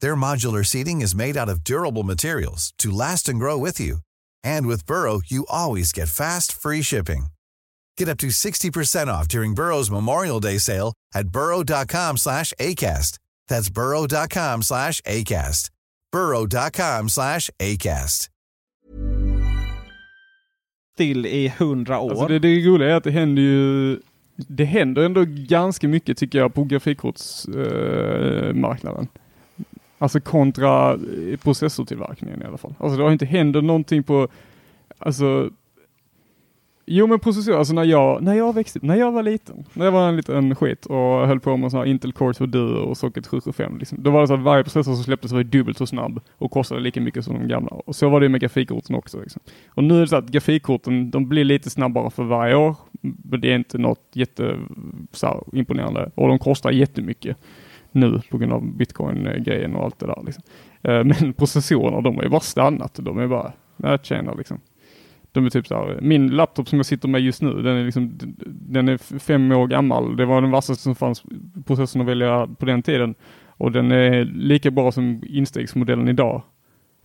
[0.00, 3.98] Their modular seating is made out of durable materials to last and grow with you.
[4.44, 7.26] And with Burrow, you always get fast, free shipping.
[7.96, 13.18] Get up to 60% off during Burrow's Memorial Day sale at burrow.com slash ACAST.
[13.48, 15.70] That's burrow.com slash ACAST.
[16.12, 18.28] burrow.com slash ACAST.
[20.98, 22.10] still i hundra år?
[22.10, 24.00] Alltså det, det roliga är att det händer ju
[24.36, 28.48] det händer ändå ganska mycket tycker jag på grafikkortsmarknaden.
[28.48, 29.08] Eh, marknaden.
[29.98, 32.74] Alltså kontra eh, processortillverkningen i alla fall.
[32.78, 34.28] Alltså det har inte hänt någonting på,
[34.98, 35.50] alltså
[36.90, 39.92] Jo men processorer, alltså när jag, när jag växte när jag var liten, när jag
[39.92, 42.96] var en liten skit och höll på med sådana här Intel Core 2 Duo och
[42.96, 45.86] Socket 775, liksom, då var det så att varje processor som släpptes var dubbelt så
[45.86, 47.70] snabb och kostade lika mycket som de gamla.
[47.70, 49.20] Och så var det med grafikkorten också.
[49.20, 49.42] Liksom.
[49.68, 53.40] Och nu är det så att grafikkorten, de blir lite snabbare för varje år, men
[53.40, 54.58] det är inte något jätte
[55.12, 57.36] så här, imponerande och de kostar jättemycket
[57.92, 60.22] nu på grund av bitcoin-grejen och allt det där.
[60.26, 60.42] Liksom.
[60.82, 62.98] Eh, men processorerna, de har ju bara stannat.
[63.02, 64.60] De är bara, nej tjena liksom.
[65.32, 67.84] De är typ så här, min laptop som jag sitter med just nu, den är
[67.84, 70.16] liksom, den är fem år gammal.
[70.16, 71.22] Det var den vassaste som fanns
[71.66, 73.14] processorn att välja på den tiden.
[73.46, 76.42] Och den är lika bra som instegsmodellen idag.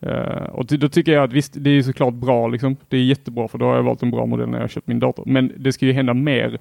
[0.05, 2.77] Uh, och då tycker jag att visst, det är såklart bra liksom.
[2.87, 4.99] Det är jättebra för då har jag valt en bra modell när jag köpt min
[4.99, 5.23] dator.
[5.25, 6.59] Men det ska ju hända mer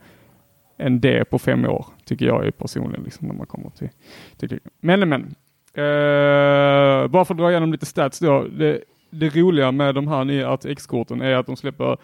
[0.79, 3.89] än det på fem år, tycker jag är personligen, liksom, när man kommer till,
[4.37, 5.35] till Men, men.
[5.79, 8.47] Uh, bara för att dra igenom lite stats då.
[8.59, 8.81] Det,
[9.11, 11.97] det roliga med de här nya RTX-korten är att de släpper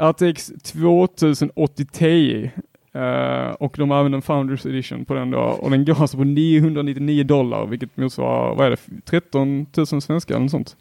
[0.00, 2.50] RTX 2080 Ti
[2.96, 6.24] Uh, och de använder en Founders Edition på den då och den går alltså på
[6.24, 10.76] 999 dollar vilket motsvarar, vad är det, 13 000 svenskar eller något sånt.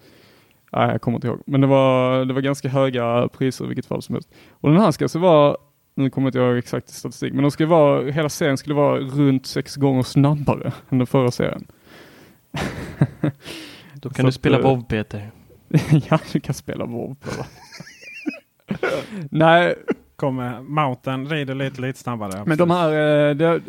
[0.71, 1.41] Nej, jag kommer inte ihåg.
[1.45, 4.29] Men det var, det var ganska höga priser i vilket fall som helst.
[4.51, 5.57] Och den här ska alltså vara,
[5.95, 8.99] nu kommer jag inte ihåg exakt statistik, men de ska vara, hela serien skulle vara
[8.99, 11.67] runt sex gånger snabbare än den förra serien.
[13.93, 15.31] Då kan Så du spela WoW Peter.
[16.09, 17.15] ja, du kan spela WoW.
[19.29, 19.75] Nej,
[20.15, 22.43] kommer Mountain rider lite, lite snabbare.
[22.45, 22.89] Men de här,
[23.29, 23.61] eh, det,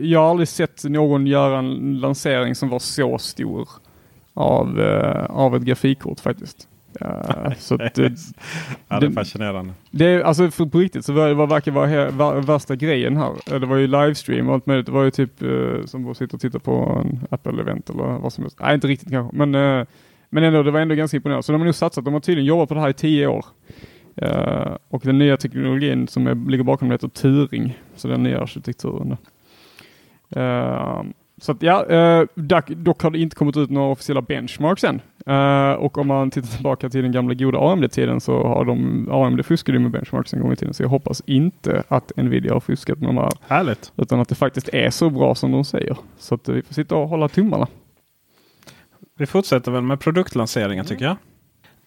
[0.00, 3.68] jag har aldrig sett någon göra en lansering som var så stor
[4.34, 6.68] av, eh, av ett grafikkort faktiskt.
[7.02, 8.16] Uh, så det,
[8.88, 9.72] ja, det är fascinerande.
[9.90, 13.58] Det, alltså för på riktigt så var det var, verkar vara värsta grejen här.
[13.60, 14.86] Det var ju livestream och allt möjligt.
[14.86, 18.32] Det var ju typ uh, som att sitta och titta på en Apple-event eller vad
[18.32, 18.58] som helst.
[18.60, 19.36] Nej, inte riktigt kanske.
[19.36, 19.86] Men, uh,
[20.30, 21.42] men ändå, det var ändå ganska imponerande.
[21.42, 22.04] Så de har nog satsat.
[22.04, 23.44] De har tydligen jobbat på det här i tio år.
[24.88, 29.16] Och den nya teknologin som är, ligger bakom det heter Turing, så den nya arkitekturen.
[31.40, 35.00] Så att ja, uh, dock, dock, har det inte kommit ut några officiella benchmarks än.
[35.28, 39.46] Uh, och om man tittar tillbaka till den gamla goda AMD-tiden så har de, AMD
[39.46, 40.74] fuskade med benchmarks en gång i tiden.
[40.74, 43.32] Så jag hoppas inte att Nvidia har fuskat med de här.
[43.48, 43.92] Härligt.
[43.96, 45.96] Utan att det faktiskt är så bra som de säger.
[46.18, 47.66] Så att vi får sitta och hålla tummarna.
[49.18, 50.86] Vi fortsätter väl med produktlanseringar mm.
[50.86, 51.16] tycker jag.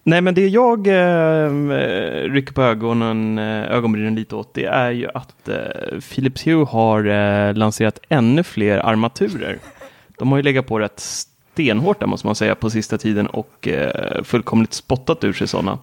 [0.02, 4.90] Nej, men det jag eh, eh rycker på ögonen, eh, ögonbrynen lite åt, det är
[4.90, 9.58] ju att eh, Philips Hue har eh, lanserat ännu fler armaturer.
[10.18, 13.68] De har ju legat på rätt stenhårt där måste man säga på sista tiden och
[13.68, 15.78] eh, fullkomligt spottat ur sig sådana.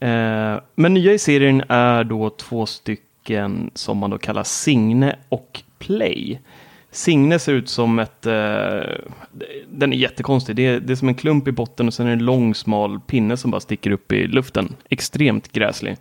[0.00, 5.62] Eh, men nya i serien är då två stycken som man då kallar Signe och
[5.78, 6.40] Play.
[6.94, 8.26] Signe ser ut som ett...
[8.26, 8.80] Eh,
[9.68, 10.56] den är jättekonstig.
[10.56, 12.54] Det är, det är som en klump i botten och sen är det en lång
[12.54, 14.74] smal pinne som bara sticker upp i luften.
[14.88, 15.96] Extremt gräslig.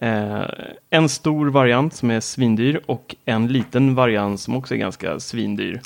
[0.00, 0.42] Eh,
[0.90, 5.80] en stor variant som är svindyr och en liten variant som också är ganska svindyr.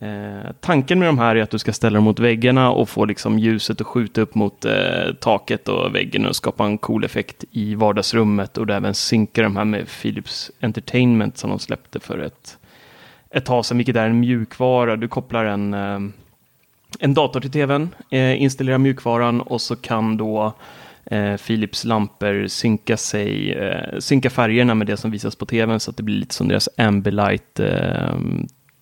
[0.00, 3.04] Eh, tanken med de här är att du ska ställa dem mot väggarna och få
[3.04, 7.44] liksom ljuset att skjuta upp mot eh, taket och väggen och skapa en cool effekt
[7.50, 12.18] i vardagsrummet och du även synka de här med Philips Entertainment som de släppte för
[12.18, 12.58] ett
[13.30, 14.96] ett tag sedan, vilket är en mjukvara.
[14.96, 15.98] Du kopplar en, eh,
[16.98, 20.52] en dator till tvn, eh, installerar mjukvaran och så kan då
[21.04, 23.58] eh, Philips lampor synka, sig,
[23.98, 26.68] synka färgerna med det som visas på tvn så att det blir lite som deras
[26.76, 27.60] Ambilight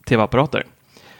[0.08, 0.64] tv-apparater.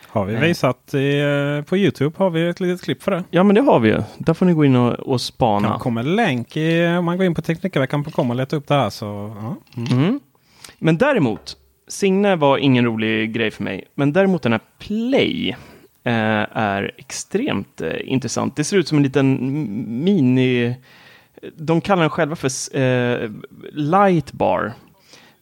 [0.09, 1.23] Har vi visat i,
[1.67, 2.15] på Youtube?
[2.19, 3.25] Har vi ett litet klipp för det?
[3.31, 4.03] Ja, men det har vi ju.
[4.19, 5.73] Där får ni gå in och, och spana.
[5.73, 8.91] Det kommer länk i, om man går in på Teknikerveckan.com och letar upp det här.
[8.91, 9.57] Så, ja.
[9.77, 9.99] Mm.
[9.99, 10.21] Mm.
[10.79, 11.57] Men däremot
[11.89, 15.57] Signe var ingen rolig grej för mig, men däremot den här Play
[16.05, 18.57] eh, är extremt eh, intressant.
[18.57, 19.39] Det ser ut som en liten
[20.05, 20.77] mini...
[21.57, 23.31] De kallar den själva för eh,
[23.73, 24.73] Lightbar.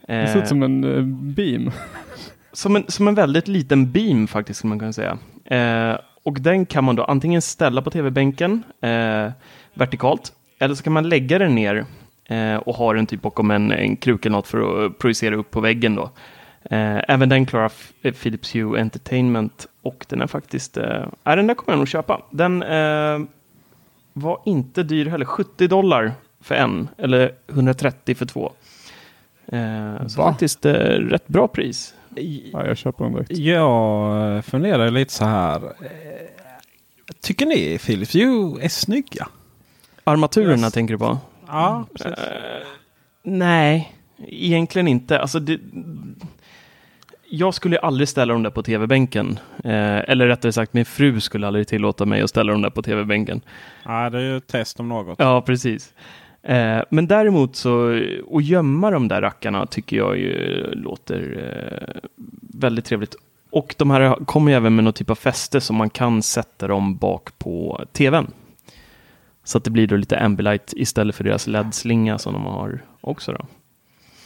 [0.06, 1.02] det ser ut som en eh,
[1.34, 1.70] beam.
[2.52, 5.18] som, en, som en väldigt liten beam faktiskt, kan man kunna säga.
[6.22, 8.62] Och den kan man då antingen ställa på tv-bänken
[9.74, 11.86] vertikalt, eller så kan man lägga den ner
[12.24, 15.50] eh, och ha den typ bakom en, en kruk eller något för att projicera upp
[15.50, 16.10] på väggen då.
[16.70, 21.54] Eh, även den klarar eh, Philips Hue Entertainment och den är faktiskt, eh, den där
[21.54, 22.22] kommer jag nog köpa.
[22.30, 23.18] Den eh,
[24.12, 28.52] var inte dyr heller, 70 dollar för en eller 130 för två.
[29.46, 31.94] Eh, så faktiskt eh, rätt bra pris.
[32.52, 33.30] Ja, jag köper den direkt.
[33.30, 35.72] Jag funderar lite så här.
[37.20, 39.28] Tycker ni Philips Hue är snygga?
[40.04, 40.72] Armaturerna yes.
[40.72, 41.18] tänker du på?
[41.54, 42.24] Ja, precis.
[43.22, 43.94] nej,
[44.26, 45.20] egentligen inte.
[45.20, 45.60] Alltså det,
[47.28, 49.38] jag skulle aldrig ställa dem där på tv-bänken.
[49.64, 52.82] Eh, eller rättare sagt, min fru skulle aldrig tillåta mig att ställa dem där på
[52.82, 53.40] tv-bänken.
[53.84, 55.18] Ja, det är ju ett test om något.
[55.18, 55.94] Ja, precis.
[56.42, 58.00] Eh, men däremot så,
[58.32, 62.08] att gömma de där rackarna tycker jag ju låter eh,
[62.60, 63.16] väldigt trevligt.
[63.50, 66.66] Och de här kommer ju även med någon typ av fäste som man kan sätta
[66.66, 68.30] dem bak på tvn.
[69.44, 73.32] Så att det blir då lite Ambilight istället för deras LED-slinga som de har också.
[73.32, 73.46] Då.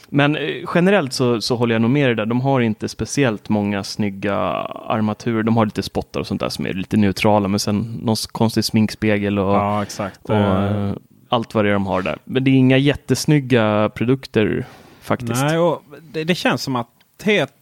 [0.09, 2.25] Men eh, generellt så, så håller jag nog med dig där.
[2.25, 5.43] De har inte speciellt många snygga armaturer.
[5.43, 8.65] De har lite spottar och sånt där som är lite neutrala, men sen någon konstig
[8.65, 9.85] sminkspegel och, ja,
[10.21, 10.93] och uh,
[11.29, 12.17] allt vad det är de har där.
[12.23, 14.65] Men det är inga jättesnygga produkter
[15.01, 15.41] faktiskt.
[15.41, 16.89] Nej, och det, det känns som att
[17.23, 17.53] helt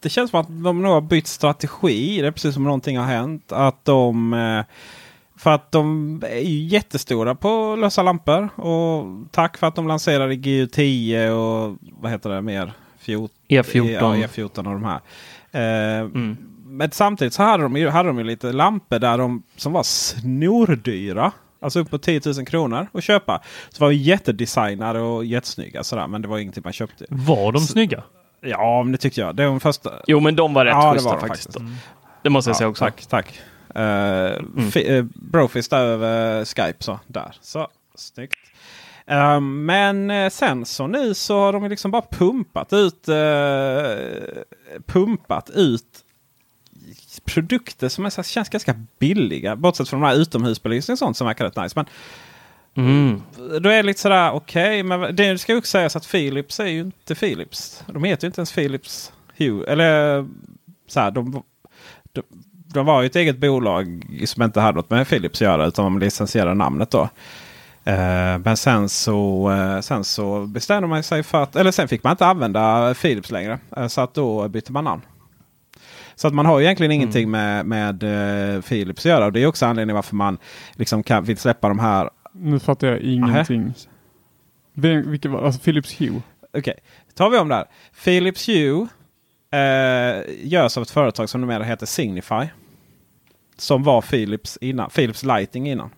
[0.00, 2.20] det känns som att de nog har bytt strategi.
[2.20, 3.52] Det är precis som någonting har hänt.
[3.52, 4.64] Att de eh,
[5.38, 8.48] För att de är ju jättestora på lösa lampor.
[8.56, 12.72] Och tack för att de lanserade GU10 och vad heter det mer?
[12.98, 13.90] Fjort, E14.
[13.92, 15.00] Ja, E14 och de här.
[15.50, 16.08] Eh,
[16.66, 19.82] Men samtidigt så hade de, ju, hade de ju lite lampor där de, som var
[19.82, 21.32] snordyra.
[21.60, 23.42] Alltså upp på 10 000 kronor att köpa.
[23.70, 26.06] Så var ju jättedesignade och jättesnygga sådär.
[26.06, 27.04] Men det var ingenting man köpte.
[27.08, 28.02] Var de snygga?
[28.40, 29.36] Ja, men det tyckte jag.
[29.36, 29.90] Det var de första.
[30.06, 31.54] Jo, men de var rätt ja, schyssta de faktiskt.
[31.54, 31.82] faktiskt.
[32.22, 32.84] Det måste jag Ja, säga också.
[32.84, 33.40] Tack, tack.
[33.78, 36.84] Uh, fi- Brofist över Skype.
[36.84, 37.36] Så, där.
[37.40, 38.38] så snyggt.
[39.06, 44.44] Eh, men sen så nu så har de liksom bara pumpat ut eh,
[44.86, 46.02] pumpat ut
[47.24, 49.56] produkter som är så, känns ganska billiga.
[49.56, 51.72] Bortsett från de här utomhusbelysning och sånt som verkar rätt nice.
[51.76, 51.86] Men
[52.86, 53.22] Mm.
[53.36, 54.82] då är det lite sådär okej.
[54.82, 57.84] men det ska ju också sägas att Philips är ju inte Philips.
[57.86, 59.64] De heter ju inte ens Philips Hue.
[59.66, 60.26] Eller
[60.86, 61.42] så här, de,
[62.12, 62.22] de,
[62.66, 65.66] de var ju ett eget bolag som inte hade något med Philips att göra.
[65.66, 67.08] Utan de licensierade namnet då.
[67.86, 72.02] Eh, men sen så, eh, sen så bestämde man sig för att, eller sen fick
[72.02, 73.58] man inte använda Philips längre.
[73.76, 75.02] Eh, så att då bytte man namn.
[76.14, 78.00] Så att man har ju egentligen ingenting med, med
[78.64, 79.26] Philips att göra.
[79.26, 80.38] Och det är också anledningen varför man
[80.72, 83.74] liksom kan, vill släppa de här Nu fattar jag ingenting.
[84.72, 86.22] Vem, vilka alltså Philips Hue?
[86.58, 86.74] Okej,
[87.14, 87.64] tar vi om där.
[88.04, 88.86] Philips Hue
[89.50, 92.46] eh, görs av ett företag som numera heter Signify.
[93.58, 94.90] Som var Philips innan.
[94.90, 95.90] Philips Lighting innan.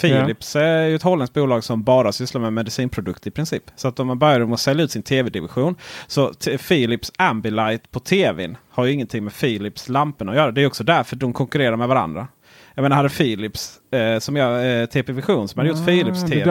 [0.00, 3.62] Philips är ju ett holländskt bolag som bara sysslar med medicinprodukter i princip.
[3.76, 5.74] Så att de började med att sälja ut sin tv-division.
[6.06, 6.32] Så
[6.68, 10.50] Philips Ambilight på tvn har ju ingenting med Philips lamporna att göra.
[10.50, 12.28] Det är också därför de konkurrerar med varandra.
[12.74, 16.26] Jag menar hade Philips eh, som gör eh, TP Vision som hade gjort Philips Ah,
[16.26, 16.44] Det tv.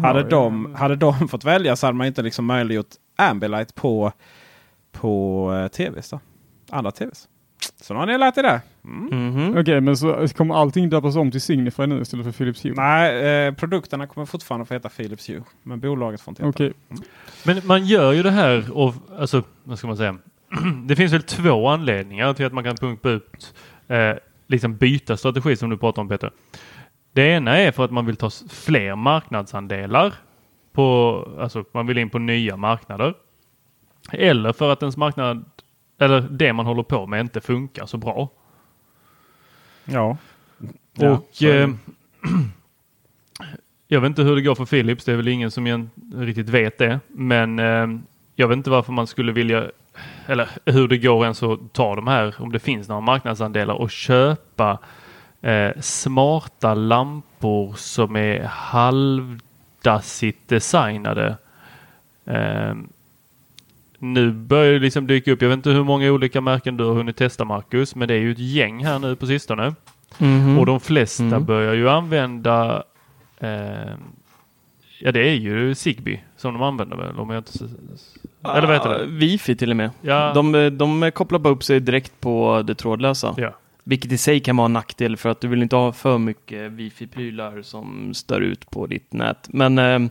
[0.00, 4.12] Hade de, hade de fått välja så hade man inte liksom möjliggjort Ambilight på,
[4.92, 6.10] på eh, tvs.
[6.10, 6.20] Då.
[6.70, 7.28] Andra tvs.
[7.80, 8.60] Så nu har ni lärt er det.
[8.84, 9.58] Mm.
[9.58, 12.74] Okej, men så kommer allting döpas om till Signify nu istället för Philips Hue?
[12.76, 15.42] Nej, eh, produkterna kommer fortfarande få heta Philips Hue.
[15.62, 16.72] Men bolaget får inte heta Okej.
[17.44, 20.16] Men man gör ju det här och alltså, vad ska man säga?
[20.86, 23.54] det finns väl två anledningar till att man kan pumpa ut,
[23.88, 24.14] eh,
[24.46, 26.30] liksom byta strategi som du pratar om Peter.
[27.12, 30.14] Det ena är för att man vill ta fler marknadsandelar
[30.72, 33.14] på, alltså man vill in på nya marknader.
[34.12, 35.44] Eller för att ens marknad,
[35.98, 38.28] eller det man håller på med inte funkar så bra.
[39.84, 40.16] Ja.
[40.94, 41.70] Ja, Och eh,
[43.88, 45.04] jag vet inte hur det går för Philips.
[45.04, 47.00] Det är väl ingen som riktigt vet det.
[47.08, 47.86] Men eh,
[48.36, 49.70] jag vet inte varför man skulle vilja,
[50.26, 53.90] eller hur det går ens att ta de här, om det finns några marknadsandelar och
[53.90, 54.78] köpa
[55.40, 58.42] eh, smarta lampor som är
[59.84, 61.36] halvdassigt designade.
[62.26, 62.74] Eh,
[63.98, 66.94] nu börjar det liksom dyka upp, jag vet inte hur många olika märken du har
[66.94, 69.74] hunnit testa Marcus, men det är ju ett gäng här nu på sistone.
[70.18, 70.58] Mhm.
[70.58, 71.44] Och de flesta Mm.
[71.44, 72.82] börjar ju använda
[73.40, 73.92] eh,
[75.00, 77.52] Ja det är ju Zigbee som de använder väl om jag inte...
[78.44, 79.04] Eller vad heter Ah, det?
[79.06, 79.90] Wifi till och med.
[80.00, 80.32] Ja.
[80.34, 83.34] De, de kopplar bara upp sig direkt på det trådlösa.
[83.36, 83.52] Ja.
[83.88, 86.72] Vilket i sig kan vara en nackdel för att du vill inte ha för mycket
[86.72, 89.48] wifi-prylar som stör ut på ditt nät.
[89.48, 90.10] Men eh,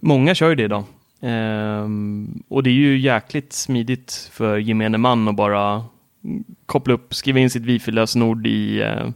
[0.00, 0.84] många kör ju det idag.
[1.20, 5.84] Ehm, och det är ju jäkligt smidigt för gemene man att bara
[6.66, 9.08] koppla upp, skriva in sitt wifi-lösenord i, eh,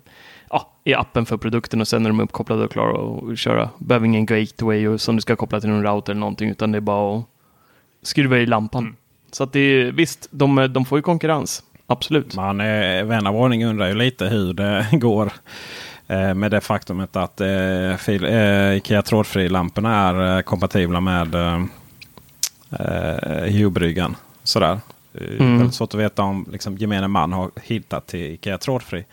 [0.50, 3.70] ja, i appen för produkten och sen är de uppkopplade och klara att köra.
[3.78, 6.78] Behöver ingen gateway och som du ska koppla till någon router eller någonting utan det
[6.78, 7.24] är bara att
[8.02, 8.96] skruva i lampan.
[9.32, 11.62] Så att det är, visst, de, de får ju konkurrens.
[11.92, 12.34] Absolut.
[12.34, 15.32] Man, eh, vän av ordning undrar ju lite hur det går.
[16.06, 21.64] Eh, med det faktumet att eh, fil, eh, Ikea trådfri-lamporna är eh, kompatibla med eh,
[22.70, 24.16] eh Hue-bryggan.
[24.42, 24.80] Sådär.
[25.14, 25.58] Är Mm.
[25.58, 29.04] väldigt svårt att veta om liksom, gemene man har hittat till Ikea trådfri.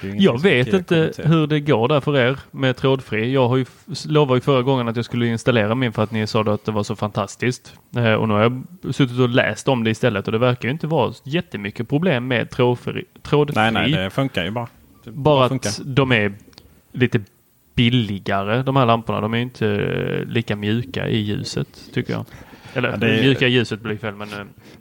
[0.00, 3.32] Jag vet inte hur det går där för er med trådfri.
[3.32, 3.64] Jag har ju
[4.06, 6.72] lovade ju förra gången att jag skulle installera min för att ni sa att det
[6.72, 7.74] var så fantastiskt.
[7.96, 8.62] Eh, och nu har jag
[8.94, 12.50] suttit och läst om det istället och det verkar ju inte vara jättemycket problem med
[12.50, 13.04] trådfri.
[13.22, 13.54] trådfri.
[13.56, 14.68] Nej, nej, det funkar ju bara.
[15.04, 15.70] Det Bara att funkar.
[15.84, 16.32] de är
[16.92, 17.20] lite
[17.74, 19.20] billigare de här lamporna.
[19.20, 22.24] De är inte eh, lika mjuka i ljuset tycker jag.
[22.76, 24.28] Eller Ja, det är- mjuka ljuset blir fel men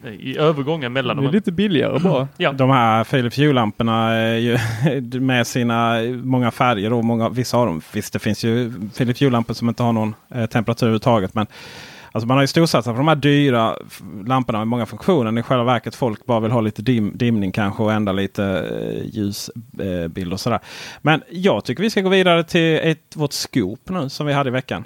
[0.03, 1.33] eh, i övergången mellan Det är dem.
[1.33, 2.27] lite billigare bara.
[2.37, 2.51] Ja.
[2.51, 4.57] De här Philips Hue-lamporna är ju
[5.19, 7.81] med sina många färger och många, vissa av dem.
[7.93, 11.33] Visst, det finns ju Philips Hue-lampor som inte har någon eh, temperatur överhuvudtaget.
[11.35, 11.47] Men
[12.11, 13.75] alltså man har ju storsatsat på de här dyra
[14.27, 15.39] lamporna med många funktioner.
[15.39, 19.05] I själva verket folk bara vill ha lite dim, dimning kanske och ändra lite eh,
[19.09, 20.59] ljusbild och sådär.
[21.01, 24.49] Men jag tycker vi ska gå vidare till ett, vårt scoop nu som vi hade
[24.49, 24.83] i veckan.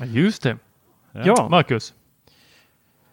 [0.00, 0.56] Ja, Just det.
[1.24, 1.48] Ja.
[1.50, 1.94] Marcus.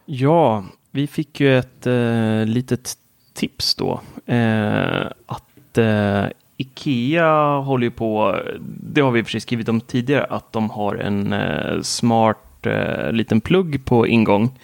[0.05, 2.97] Ja, vi fick ju ett eh, litet
[3.33, 4.01] tips då.
[4.25, 6.25] Eh, att eh,
[6.57, 8.39] Ikea håller ju på,
[8.83, 13.41] det har vi precis skrivit om tidigare, att de har en eh, smart eh, liten
[13.41, 14.59] plugg på ingång.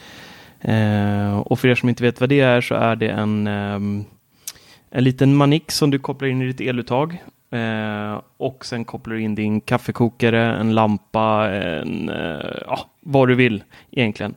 [0.61, 4.05] Eh, och för er som inte vet vad det är så är det en, ehm,
[4.89, 7.23] en liten manik som du kopplar in i ditt eluttag.
[7.51, 13.35] Eh, och sen kopplar du in din kaffekokare, en lampa, en, eh, ja, vad du
[13.35, 14.35] vill egentligen.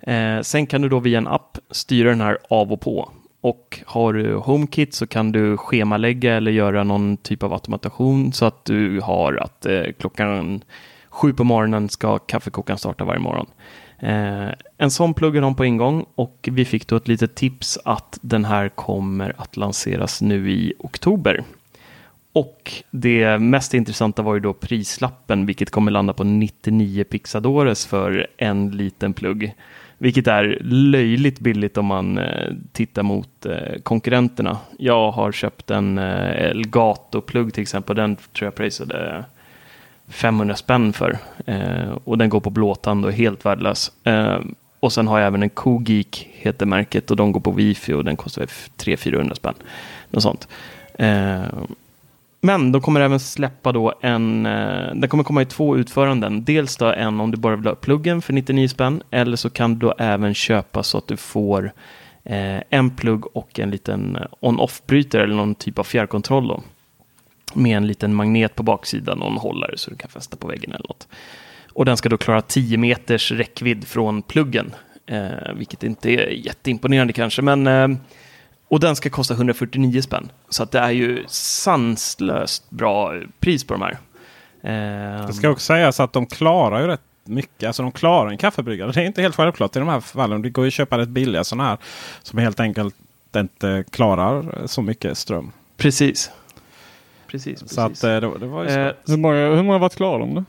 [0.00, 3.08] Eh, sen kan du då via en app styra den här av och på.
[3.40, 8.44] Och har du HomeKit så kan du schemalägga eller göra någon typ av automation så
[8.44, 10.64] att du har att eh, klockan
[11.08, 13.46] sju på morgonen ska kaffekokaren starta varje morgon.
[13.98, 14.48] Eh,
[14.78, 18.44] en sån pluggar de på ingång och vi fick då ett litet tips att den
[18.44, 21.44] här kommer att lanseras nu i oktober.
[22.32, 28.26] Och det mest intressanta var ju då prislappen, vilket kommer landa på 99 pixadores för
[28.36, 29.54] en liten plugg.
[29.98, 34.58] Vilket är löjligt billigt om man eh, tittar mot eh, konkurrenterna.
[34.78, 37.96] Jag har köpt en eh, Elgato-plugg till exempel.
[37.96, 39.24] Den tror jag prisade
[40.08, 41.18] 500 spänn för.
[42.04, 43.92] Och den går på blåtand och är helt värdelös.
[44.80, 48.04] Och sen har jag även en Cogeek, heter märket, och de går på wifi och
[48.04, 49.54] den kostar 300-400 spänn.
[50.10, 50.48] Något sånt.
[52.44, 56.44] Men de kommer även släppa då en, eh, den kommer komma i två utföranden.
[56.44, 59.78] Dels då en om du bara vill ha pluggen för 99 spänn, eller så kan
[59.78, 61.72] du även köpa så att du får
[62.24, 66.62] eh, en plugg och en liten on-off-brytare eller någon typ av fjärrkontroll då.
[67.54, 70.72] Med en liten magnet på baksidan och en hållare så du kan fästa på väggen
[70.72, 71.08] eller något.
[71.72, 74.74] Och den ska då klara 10 meters räckvidd från pluggen,
[75.06, 77.88] eh, vilket inte är jätteimponerande kanske, men eh,
[78.72, 80.28] och den ska kosta 149 spänn.
[80.48, 83.98] Så att det är ju sanslöst bra pris på de här.
[85.20, 87.66] Eh, Det ska också sägas att de klarar ju rätt mycket.
[87.66, 88.92] Alltså de klarar en kaffebryggare.
[88.92, 90.42] Det är inte helt självklart i de här fallen.
[90.42, 91.78] Det går ju att köpa rätt billiga sådana här
[92.22, 92.94] som helt enkelt
[93.36, 95.52] inte klarar så mycket ström.
[95.76, 96.30] Precis.
[97.26, 97.68] Precis.
[97.74, 98.64] Så att eh, det, det var.
[98.86, 100.44] Eh, Hur många, hur många har varit klara om det?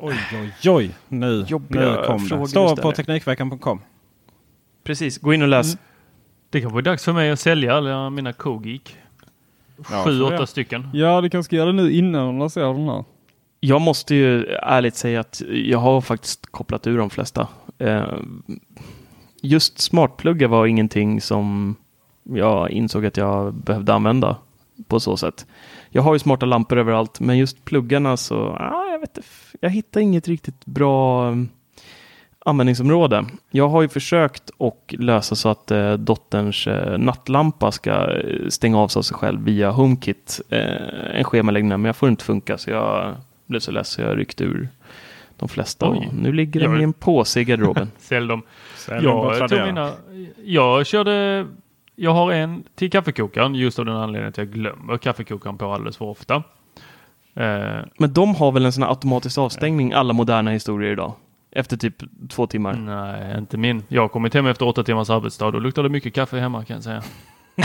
[0.00, 0.90] Oj, oj, oj.
[1.08, 2.46] Nu, Jobbiga nu kom frågor det.
[2.46, 2.92] du Står på.
[2.92, 3.80] Teknikveckan.com.
[4.84, 5.76] Precis, gå in och läs.
[6.50, 8.34] Det kanske är dags för mig att sälja alla mina.
[9.90, 10.88] Ja, Sju, åtta stycken.
[10.92, 13.04] Ja, du kanske ska göra det nu innan de lanserar den här.
[13.60, 17.48] Jag måste ju ärligt säga att jag har faktiskt kopplat ur de flesta.
[17.78, 18.12] Eh,
[19.42, 21.76] just smartpluggar var ingenting som
[22.22, 24.36] jag insåg att jag behövde använda
[24.86, 25.46] på så sätt.
[25.90, 29.28] Jag har ju smarta lampor överallt, men just pluggarna så, ah, jag vet inte,
[29.60, 31.30] jag hittar inget riktigt bra
[32.48, 33.24] användningsområde.
[33.50, 38.78] Jag har ju försökt att lösa så att eh, dotterns eh, nattlampa ska eh, stänga
[38.78, 40.40] av sig av sig själv via HomeKit.
[40.48, 40.60] Eh,
[41.18, 43.14] en schemaläggning, men jag får inte funka så jag
[43.46, 44.68] blev så less så jag ryckte ur
[45.36, 45.90] de flesta.
[45.90, 46.06] Oj.
[46.08, 47.90] Och nu ligger den Jag- i en påse i garderoben.
[47.98, 48.42] Sälj dem.
[48.76, 49.92] Sälj Jag, tog mina,
[50.44, 51.46] jag körde,
[51.96, 55.96] jag har en till kaffekokaren just av den anledningen att jag glömmer kaffekokaren på alldeles
[55.96, 56.34] för ofta.
[57.34, 61.12] Eh, Men de har väl en sån här automatisk avstängning, alla moderna historier idag?
[61.50, 61.94] Efter typ
[62.30, 62.72] två timmar.
[62.74, 63.82] nej, inte min.
[63.88, 65.50] Jag har kommit hem efter åtta timmars arbetsdag.
[65.50, 67.02] Då luktar det mycket kaffe hemma kan jag säga.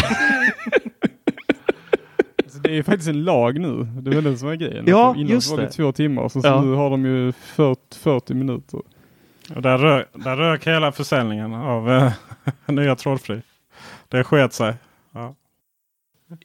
[2.44, 3.84] Alltså, det är ju faktiskt en lag nu.
[4.02, 4.84] Det är väl det som är grejen.
[4.88, 5.70] Ja, Alltså, Innan just var det det.
[5.72, 6.42] två timmar, så, Ja.
[6.44, 8.82] så nu har de ju 40, 40 minuter.
[9.56, 12.12] Och där, rök, där rök hela försäljningen av eh,
[12.66, 13.42] nya trådfri.
[14.10, 14.74] Det sket sig.
[15.14, 15.36] Ja.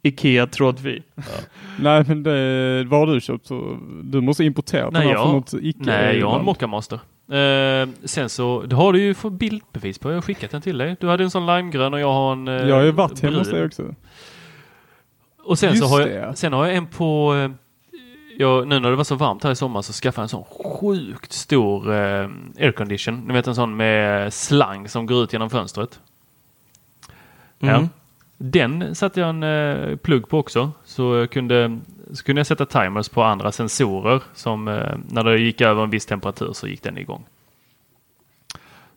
[0.02, 1.02] Ikea trådfri.
[1.80, 3.46] Nej, men det, vad har du köpt?
[3.46, 6.44] Så, du måste importera den Nej, här jag, från något icke nej, jag har en.
[6.44, 7.00] Mockamaster.
[7.30, 10.10] Eh, sen så, det har du ju fått bildbevis på.
[10.10, 10.96] Jag har skickat den till dig.
[11.00, 13.38] Du hade en sån limegrön och jag har en eh, Jag har ju varit hemma
[13.38, 13.94] hos dig också.
[15.42, 16.36] Och sen så Just har jag, det.
[16.36, 17.50] sen har jag en på, eh,
[18.38, 20.44] jag, nu när det var så varmt här i sommar så skaffade jag en sån
[20.44, 23.24] sjukt stor eh, aircondition.
[23.26, 26.00] Ni vet en sån med slang som går ut genom fönstret.
[27.58, 27.88] Ja.
[28.40, 28.50] Mm.
[28.50, 30.72] Den satte jag en eh, plugg på också.
[30.84, 31.78] Så, jag kunde,
[32.12, 35.90] så kunde jag sätta timers på andra sensorer som eh, när det gick över en
[35.90, 37.24] viss temperatur så gick den igång.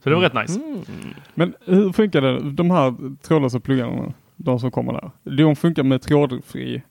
[0.04, 0.60] Så det var rätt nice.
[0.60, 1.14] Mm.
[1.34, 2.52] Men hur funkar det?
[2.52, 5.12] De här trådlösa pluggarna, de som kommer där.
[5.24, 6.82] De funkar med trådfri.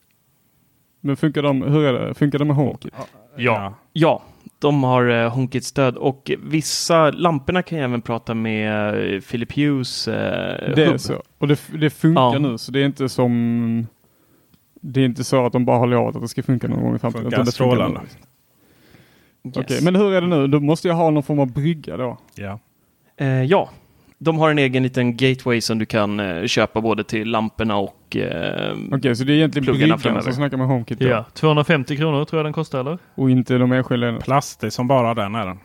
[1.00, 2.14] Men funkar de, hur är det?
[2.14, 2.94] Funkar de med HomeKit?
[3.36, 3.74] Ja.
[3.92, 4.22] Ja,
[4.60, 10.08] de har eh, HomeKit-stöd och vissa lamporna kan ju även prata med eh, Philip Hughes
[10.08, 11.00] eh, Det är hubb.
[11.00, 11.22] så.
[11.38, 12.38] Och det, det funkar Ja.
[12.38, 13.86] nu, så det är inte som
[14.82, 16.96] det är inte så att de bara har lovat att det ska funka någon gång
[16.96, 17.30] i framtiden.
[17.30, 18.00] Funkar strålande.
[19.42, 19.50] nu.
[19.56, 20.46] Okej, men hur är det nu?
[20.46, 22.18] Då måste jag ha någon form av brygga då?
[22.34, 22.58] Ja.
[23.16, 23.70] Eh, ja,
[24.22, 28.16] de har en egen liten gateway som du kan eh, köpa både till lamporna och
[28.16, 30.22] eh, Okej, så det är egentligen pluggarna bryggan framöver.
[30.22, 31.06] som snackar med HomeKit då?
[31.06, 32.98] Ja, 250 kronor tror jag den kostar eller?
[33.14, 34.18] Och inte de enskilda?
[34.20, 35.58] Plastig som bara den är den.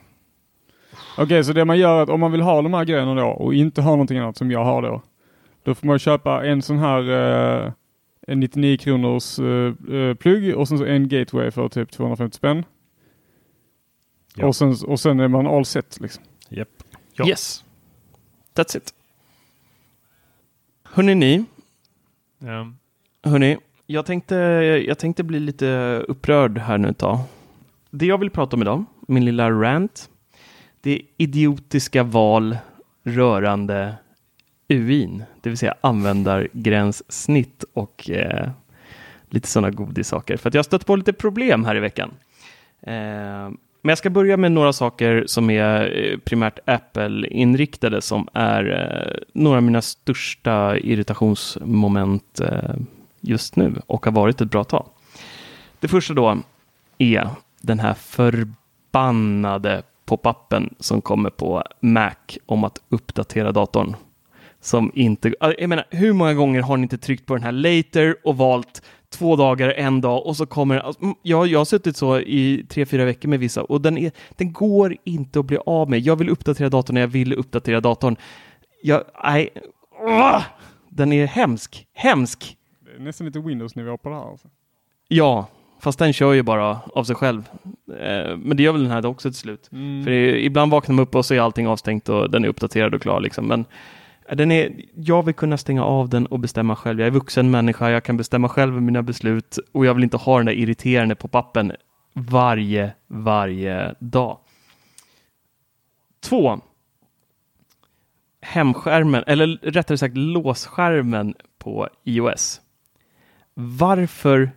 [1.18, 3.28] Okej, så det man gör är att om man vill ha de här grejerna då
[3.28, 5.02] och inte ha någonting annat som jag har då.
[5.64, 7.10] Då får man köpa en sån här,
[7.66, 7.72] eh,
[8.28, 12.64] en 99 kronors uh, uh, plugg och sen så en gateway för typ 250 spänn.
[14.36, 14.48] Ja.
[14.48, 16.24] Och, sen, och sen är man all set liksom.
[16.50, 16.70] Yep.
[17.14, 17.28] Ja.
[17.28, 17.65] Yes.
[18.56, 18.94] That's it.
[20.84, 21.46] Hörrni ni,
[22.40, 22.72] Ja.
[23.24, 24.36] hörni, jag tänkte,
[24.88, 27.20] jag tänkte bli lite upprörd här nu ett tag.
[27.90, 30.10] Det jag vill prata om idag, min lilla rant,
[30.82, 32.58] det är idiotiska val
[33.04, 33.96] rörande
[34.70, 38.50] UIN, det vill säga användargränssnitt och eh,
[39.30, 40.38] lite sådana godissaker.
[40.38, 42.12] För att jag har stött på lite problem här i veckan.
[42.82, 43.50] Eh,
[43.86, 49.24] men jag ska börja med några saker som är eh, primärt Apple-inriktade som är eh,
[49.34, 52.76] några av mina största irritationsmoment eh,
[53.22, 54.86] just nu och har varit ett bra tag.
[55.80, 56.38] Det första då
[56.98, 57.30] är
[57.62, 62.16] den här förbannade pop-upen som kommer på Mac
[62.46, 63.96] om att uppdatera datorn.
[64.62, 68.16] Som inte, jag menar, hur många gånger har ni inte tryckt på den här later
[68.24, 68.82] och valt
[69.18, 72.66] två dagar, en dag och så kommer alltså, mm, jag, jag har suttit så i
[72.70, 76.00] tre, fyra veckor med vissa och den, är, den går inte att bli av med.
[76.00, 78.16] Jag vill uppdatera datorn när jag vill uppdatera datorn.
[78.84, 79.50] Jag, nej,
[80.02, 80.42] Åh!
[80.90, 82.58] den är hemsk, hemsk.
[82.86, 84.30] Det är nästan lite Windows-nivå på det här.
[84.32, 84.48] Alltså.
[85.08, 85.48] Ja,
[85.80, 87.50] fast den kör ju bara av sig själv.
[88.00, 89.70] Eh, men det gör väl den här också till slut.
[89.72, 90.04] Mm.
[90.04, 92.94] För det, ibland vaknar man upp och så är allting avstängt och den är uppdaterad
[92.96, 93.48] och klar liksom.
[93.48, 93.66] Men
[94.32, 97.00] den är, jag vill kunna stänga av den och bestämma själv.
[97.00, 100.38] Jag är vuxen människa, jag kan bestämma själv mina beslut och jag vill inte ha
[100.38, 101.76] den där irriterande pop-appen
[102.14, 104.38] varje, varje dag.
[106.20, 106.60] Två.
[108.42, 112.62] Hemskärmen, eller rättare sagt låsskärmen på iOS.
[113.54, 114.52] Varför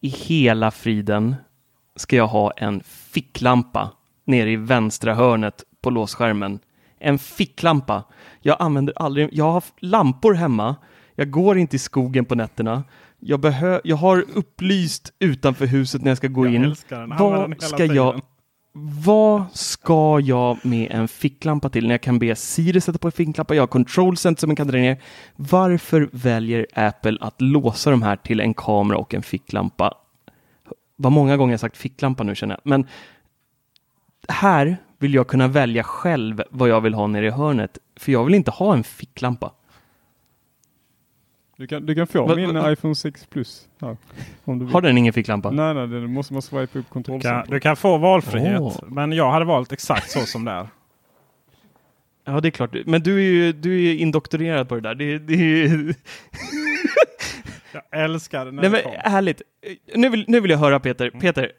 [0.00, 1.34] i hela friden
[1.96, 3.90] ska jag ha en ficklampa
[4.24, 6.60] nere i vänstra hörnet på låsskärmen?
[7.02, 8.04] En ficklampa.
[8.40, 10.76] Jag använder aldrig, jag har lampor hemma.
[11.14, 12.84] Jag går inte i skogen på nätterna.
[13.18, 16.74] Jag, behö, jag har upplyst utanför huset när jag ska gå Jag in.
[17.18, 18.20] Vad ska jag
[18.74, 23.12] vad ska jag med en ficklampa till när jag kan be Siri sätta på en
[23.12, 23.54] ficklampa?
[23.54, 25.02] Jag har control center som jag kan dra ner.
[25.36, 29.94] Varför väljer Apple att låsa de här till en kamera och en ficklampa?
[30.96, 32.60] Vad många gånger jag sagt ficklampa nu känner jag.
[32.64, 32.86] Men
[34.28, 37.78] här vill jag kunna välja själv vad jag vill ha nere i hörnet.
[37.96, 39.52] För jag vill inte ha en ficklampa.
[41.56, 43.68] Du kan, du kan få Va- min va- iPhone 6 Plus.
[43.80, 43.96] Här,
[44.44, 44.64] du.
[44.64, 45.50] Har den ingen ficklampa?
[45.50, 47.52] Nej, nej, det måste man swipa upp Du kan, kontrollcenter.
[47.52, 48.60] du kan få valfrihet.
[48.60, 48.76] Åh.
[48.88, 50.66] Men jag hade valt exakt så som det är.
[52.24, 52.76] Ja, det är klart.
[52.86, 54.94] Men du är ju du är indoktrinerad på det där.
[54.94, 55.38] Det, det är
[55.68, 55.94] ju...
[57.72, 59.42] Jag älskar det när Nej det men ärligt,
[59.94, 61.10] nu vill, nu vill jag höra Peter.
[61.10, 61.52] Peter,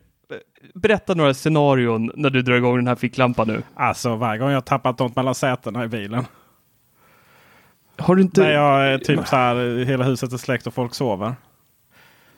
[0.73, 3.63] berätta några scenarion när du drar igång den här ficklampan nu.
[3.75, 6.25] Alltså varje gång jag tappat något mellan sätena i bilen.
[7.97, 8.41] Har du inte...
[8.41, 11.35] När jag är typ så här, hela huset är släckt och folk sover.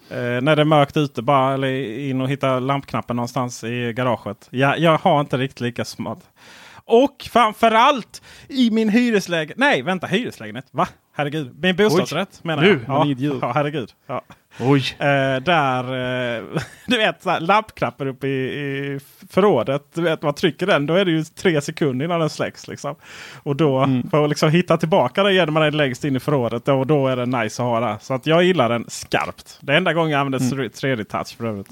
[0.09, 1.67] Eh, när det är mörkt ute bara, eller
[1.99, 4.47] in och hitta lampknappen någonstans i garaget.
[4.49, 6.19] Jag, jag har inte riktigt lika smart.
[6.85, 9.57] Och framförallt i min hyreslägenhet.
[9.57, 10.67] Nej, vänta, hyreslägenhet.
[10.71, 10.87] Va?
[11.17, 11.55] Herregud.
[11.61, 13.05] Min bostadsrätt menar Nu, jag.
[13.05, 13.39] inget djur.
[13.41, 13.91] ja, herregud.
[14.07, 14.21] Ja.
[14.59, 14.83] Oj.
[14.99, 15.05] Eh,
[15.43, 15.83] där,
[16.37, 16.43] eh,
[16.87, 18.99] du vet, så här, lampknappen uppe i, i
[19.29, 19.83] förrådet.
[19.93, 22.67] Du vet, man trycker den, då är det ju tre sekunder innan den släcks.
[22.67, 22.95] Liksom.
[23.43, 24.09] Och då, Mm.
[24.09, 27.07] för att liksom hitta tillbaka den när man är längst in i förrådet, då, då
[27.07, 27.97] är den nice att ha där.
[28.01, 29.57] Så att jag gillar den skarpt.
[29.61, 30.69] Det är enda gången jag använder Mm.
[30.69, 31.67] 3D-touch för övrigt.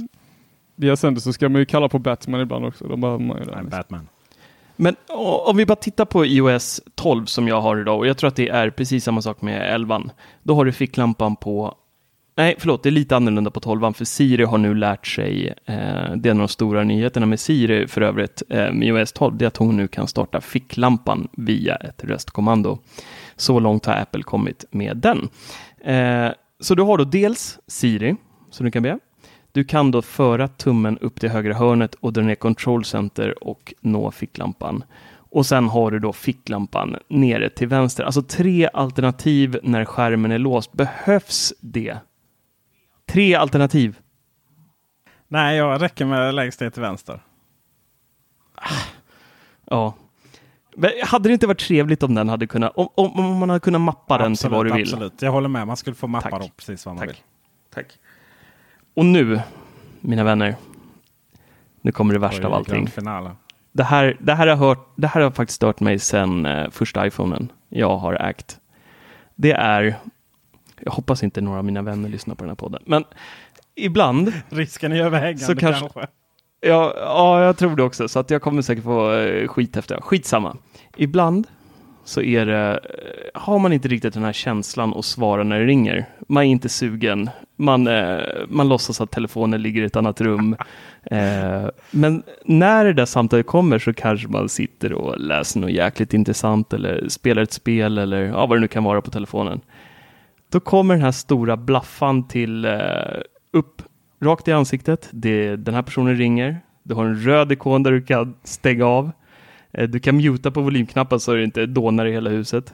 [0.76, 2.88] Via sänder så ska man ju kalla på Batman ibland också.
[2.88, 3.56] Då behöver man ju det.
[3.56, 4.08] Nej, Batman.
[4.76, 4.96] Men
[5.46, 8.36] om vi bara tittar på iOS 12 som jag har idag och jag tror att
[8.36, 10.02] det är precis samma sak med 11.
[10.44, 11.78] Då har du ficklampan på
[12.36, 16.12] Nej, förlåt, det är lite annorlunda på 12 för Siri har nu lärt sig, eh,
[16.16, 19.38] det är en av de stora nyheterna med Siri för övrigt, eh, med iOS 12,
[19.38, 22.80] det är att hon nu kan starta ficklampan via ett röstkommando.
[23.36, 25.30] Så långt har Apple kommit med den.
[25.84, 28.16] Eh, så du har då dels Siri,
[28.52, 29.00] som du kan be.
[29.54, 33.74] Du kan då föra tummen upp till högra hörnet och dra ner Control Center och
[33.82, 34.84] nå ficklampan.
[35.16, 38.04] Och sen har du då ficklampan nere till vänster.
[38.04, 40.74] Alltså tre alternativ när skärmen är låst.
[40.74, 41.98] Behövs det?
[43.06, 44.00] Tre alternativ.
[45.28, 47.24] Nej, jag räcker med längst ner till vänster.
[49.66, 49.94] Ja.
[50.76, 53.82] Men hade det inte varit trevligt om den hade kunnat, om, om, man hade kunnat
[53.82, 54.82] mappa den till vad du vill?
[54.82, 55.68] Absolut, jag håller med.
[55.68, 56.40] Man skulle få mappa Tack.
[56.40, 57.10] dem precis vad man Tack.
[57.10, 57.24] vill.
[57.74, 57.88] Tack.
[58.94, 59.40] Och nu,
[60.02, 60.56] mina vänner,
[61.82, 62.76] nu kommer det värsta av Oj, allting.
[62.76, 63.32] grand finale.
[63.72, 67.08] Det här, det, här har hört, det här har faktiskt stört mig sedan eh, första
[67.08, 68.60] iPhonen jag har ägt.
[69.36, 69.96] Det är,
[70.80, 73.04] jag hoppas inte några av mina vänner lyssnar på den här podden, men
[73.76, 76.08] ibland Risken är överhängande Så kanske- kanske.
[76.66, 78.08] Ja, ja, jag tror det också.
[78.08, 80.02] Så att jag kommer säkert få eh, skit efter.
[80.02, 80.58] Skitsamma.
[80.98, 81.48] Ibland
[82.04, 82.72] så är det,
[83.34, 86.06] eh, har man inte riktigt den här känslan att svara när det ringer.
[86.28, 87.30] Man är inte sugen.
[87.56, 90.56] Man, eh, man låtsas att telefonen ligger i ett annat rum.
[91.12, 96.14] Eh, men när det där samtalet kommer så kanske man sitter och läser något jäkligt
[96.14, 99.62] intressant eller spelar ett spel eller ja, vad det nu kan vara på telefonen.
[100.52, 102.72] Då kommer den här stora blaffan till eh,
[103.54, 103.82] upp
[104.22, 105.10] rakt i ansiktet.
[105.12, 106.60] Det, den här personen ringer.
[106.84, 109.12] Du har en röd ikon där du kan stänga av.
[109.90, 112.74] Du kan muta på volymknappen så det inte dånar i hela huset.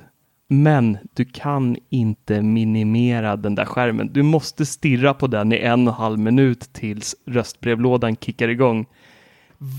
[0.51, 4.09] Men du kan inte minimera den där skärmen.
[4.13, 8.85] Du måste stirra på den i en och en halv minut tills röstbrevlådan kickar igång.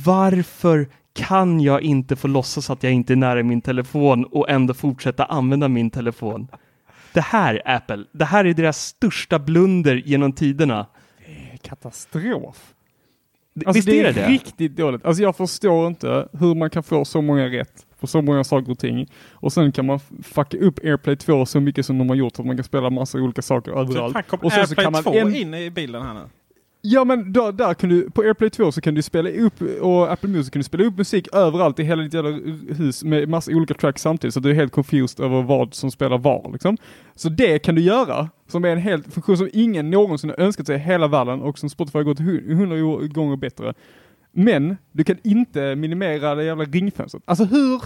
[0.05, 4.75] Varför kan jag inte få låtsas att jag inte är nära min telefon och ändå
[4.75, 6.49] fortsätta använda min telefon?
[7.13, 10.87] Det här, Apple, det här är deras största blunder genom tiderna.
[11.63, 12.75] Katastrof.
[13.55, 14.29] D- Alltså Visst det är är det det?
[14.29, 15.05] riktigt dåligt.
[15.05, 18.73] Alltså jag förstår inte hur man kan få så många rätt på så många saker
[18.73, 19.07] och ting.
[19.33, 22.47] Och sen kan man fucka upp AirPlay 2 så mycket som de har gjort att
[22.47, 24.13] man kan spela massa olika saker överallt.
[24.13, 26.21] Fan, kom och sen så AirPlay kan man 2 en- in i bilden här nu.
[26.83, 30.13] Ja men då, där kan du, på AirPlay 2 så kan du spela upp, och
[30.13, 32.31] Apple Music kan du spela upp musik överallt i hela ditt jävla
[32.75, 36.19] hus med massa olika tracks samtidigt så du är helt confused över vad som spelar
[36.19, 36.77] var liksom.
[37.15, 40.67] Så det kan du göra, som är en helt funktion som ingen någonsin har önskat
[40.67, 43.75] sig i hela världen och som Spotify har gått hu- hundra gånger bättre.
[44.33, 47.23] Men du kan inte minimera det jävla ringfönstret.
[47.27, 47.83] Alltså hur,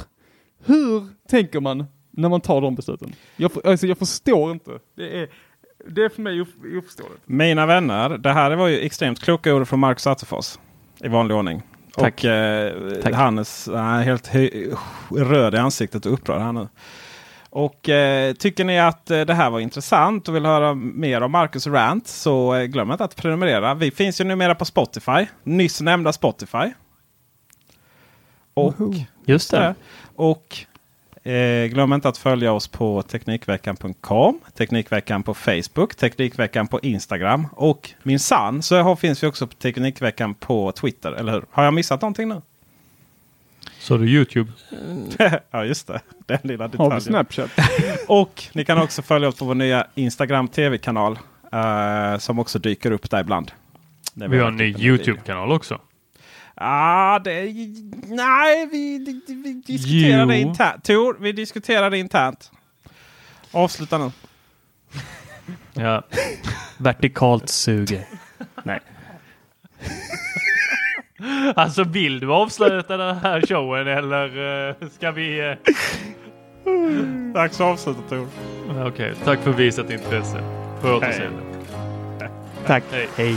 [0.64, 3.12] hur tänker man när man tar de besluten?
[3.36, 4.70] Jag, alltså, jag förstår inte.
[4.96, 5.28] Det är,
[5.88, 7.22] det är för mig of- oförståeligt.
[7.24, 10.58] Mina vänner, det här var ju extremt kloka ord från Marcus Attefors.
[11.04, 11.62] I vanlig ordning.
[11.96, 12.14] Tack.
[12.18, 13.14] Och eh, Tack.
[13.14, 14.30] Hannes han är helt
[15.10, 16.68] röd i ansiktet och upprörd här nu.
[17.54, 21.32] Och eh, tycker ni att eh, det här var intressant och vill höra mer om
[21.32, 23.74] Marcus rant så eh, glöm inte att prenumerera.
[23.74, 25.26] Vi finns ju numera på Spotify.
[25.42, 26.72] Nyss nämnda Spotify.
[28.54, 28.74] Och,
[29.26, 29.74] Just det.
[30.16, 30.56] och
[31.22, 37.90] eh, glöm inte att följa oss på Teknikveckan.com, Teknikveckan på Facebook, Teknikveckan på Instagram och
[38.02, 41.12] min sann så har, finns vi också på Teknikveckan på Twitter.
[41.12, 41.44] Eller hur?
[41.50, 42.42] Har jag missat någonting nu?
[43.84, 44.52] Så det Youtube?
[45.50, 46.00] ja just det.
[46.26, 46.94] Den lilla Har detaljen.
[46.98, 47.50] du Snapchat?
[48.08, 51.18] Och ni kan också följa oss på vår nya Instagram TV-kanal.
[51.52, 53.52] eh, som också dyker upp där ibland.
[54.14, 54.74] Där Vi har en ny.
[54.78, 55.80] Youtube-kanal också.
[56.54, 57.32] Ah, det,
[58.06, 60.84] nej, vi, vi, vi diskuterar det internt.
[60.84, 62.50] Tor, vi diskuterar det internt.
[63.50, 64.10] Avsluta nu.
[65.74, 66.02] Ja.
[66.78, 68.06] Vertikalt suger.
[68.62, 68.80] Nej.
[71.54, 75.40] Alltså vill du avsluta den här showen eller eh, ska vi...
[75.40, 75.54] eh,
[77.34, 78.26] Dags att avsluta Tor.
[78.86, 80.38] Okej, tack för visat intresse.
[80.82, 81.38] På återseende.
[82.66, 82.82] Tack.
[82.92, 83.08] Hej.
[83.16, 83.36] Hej.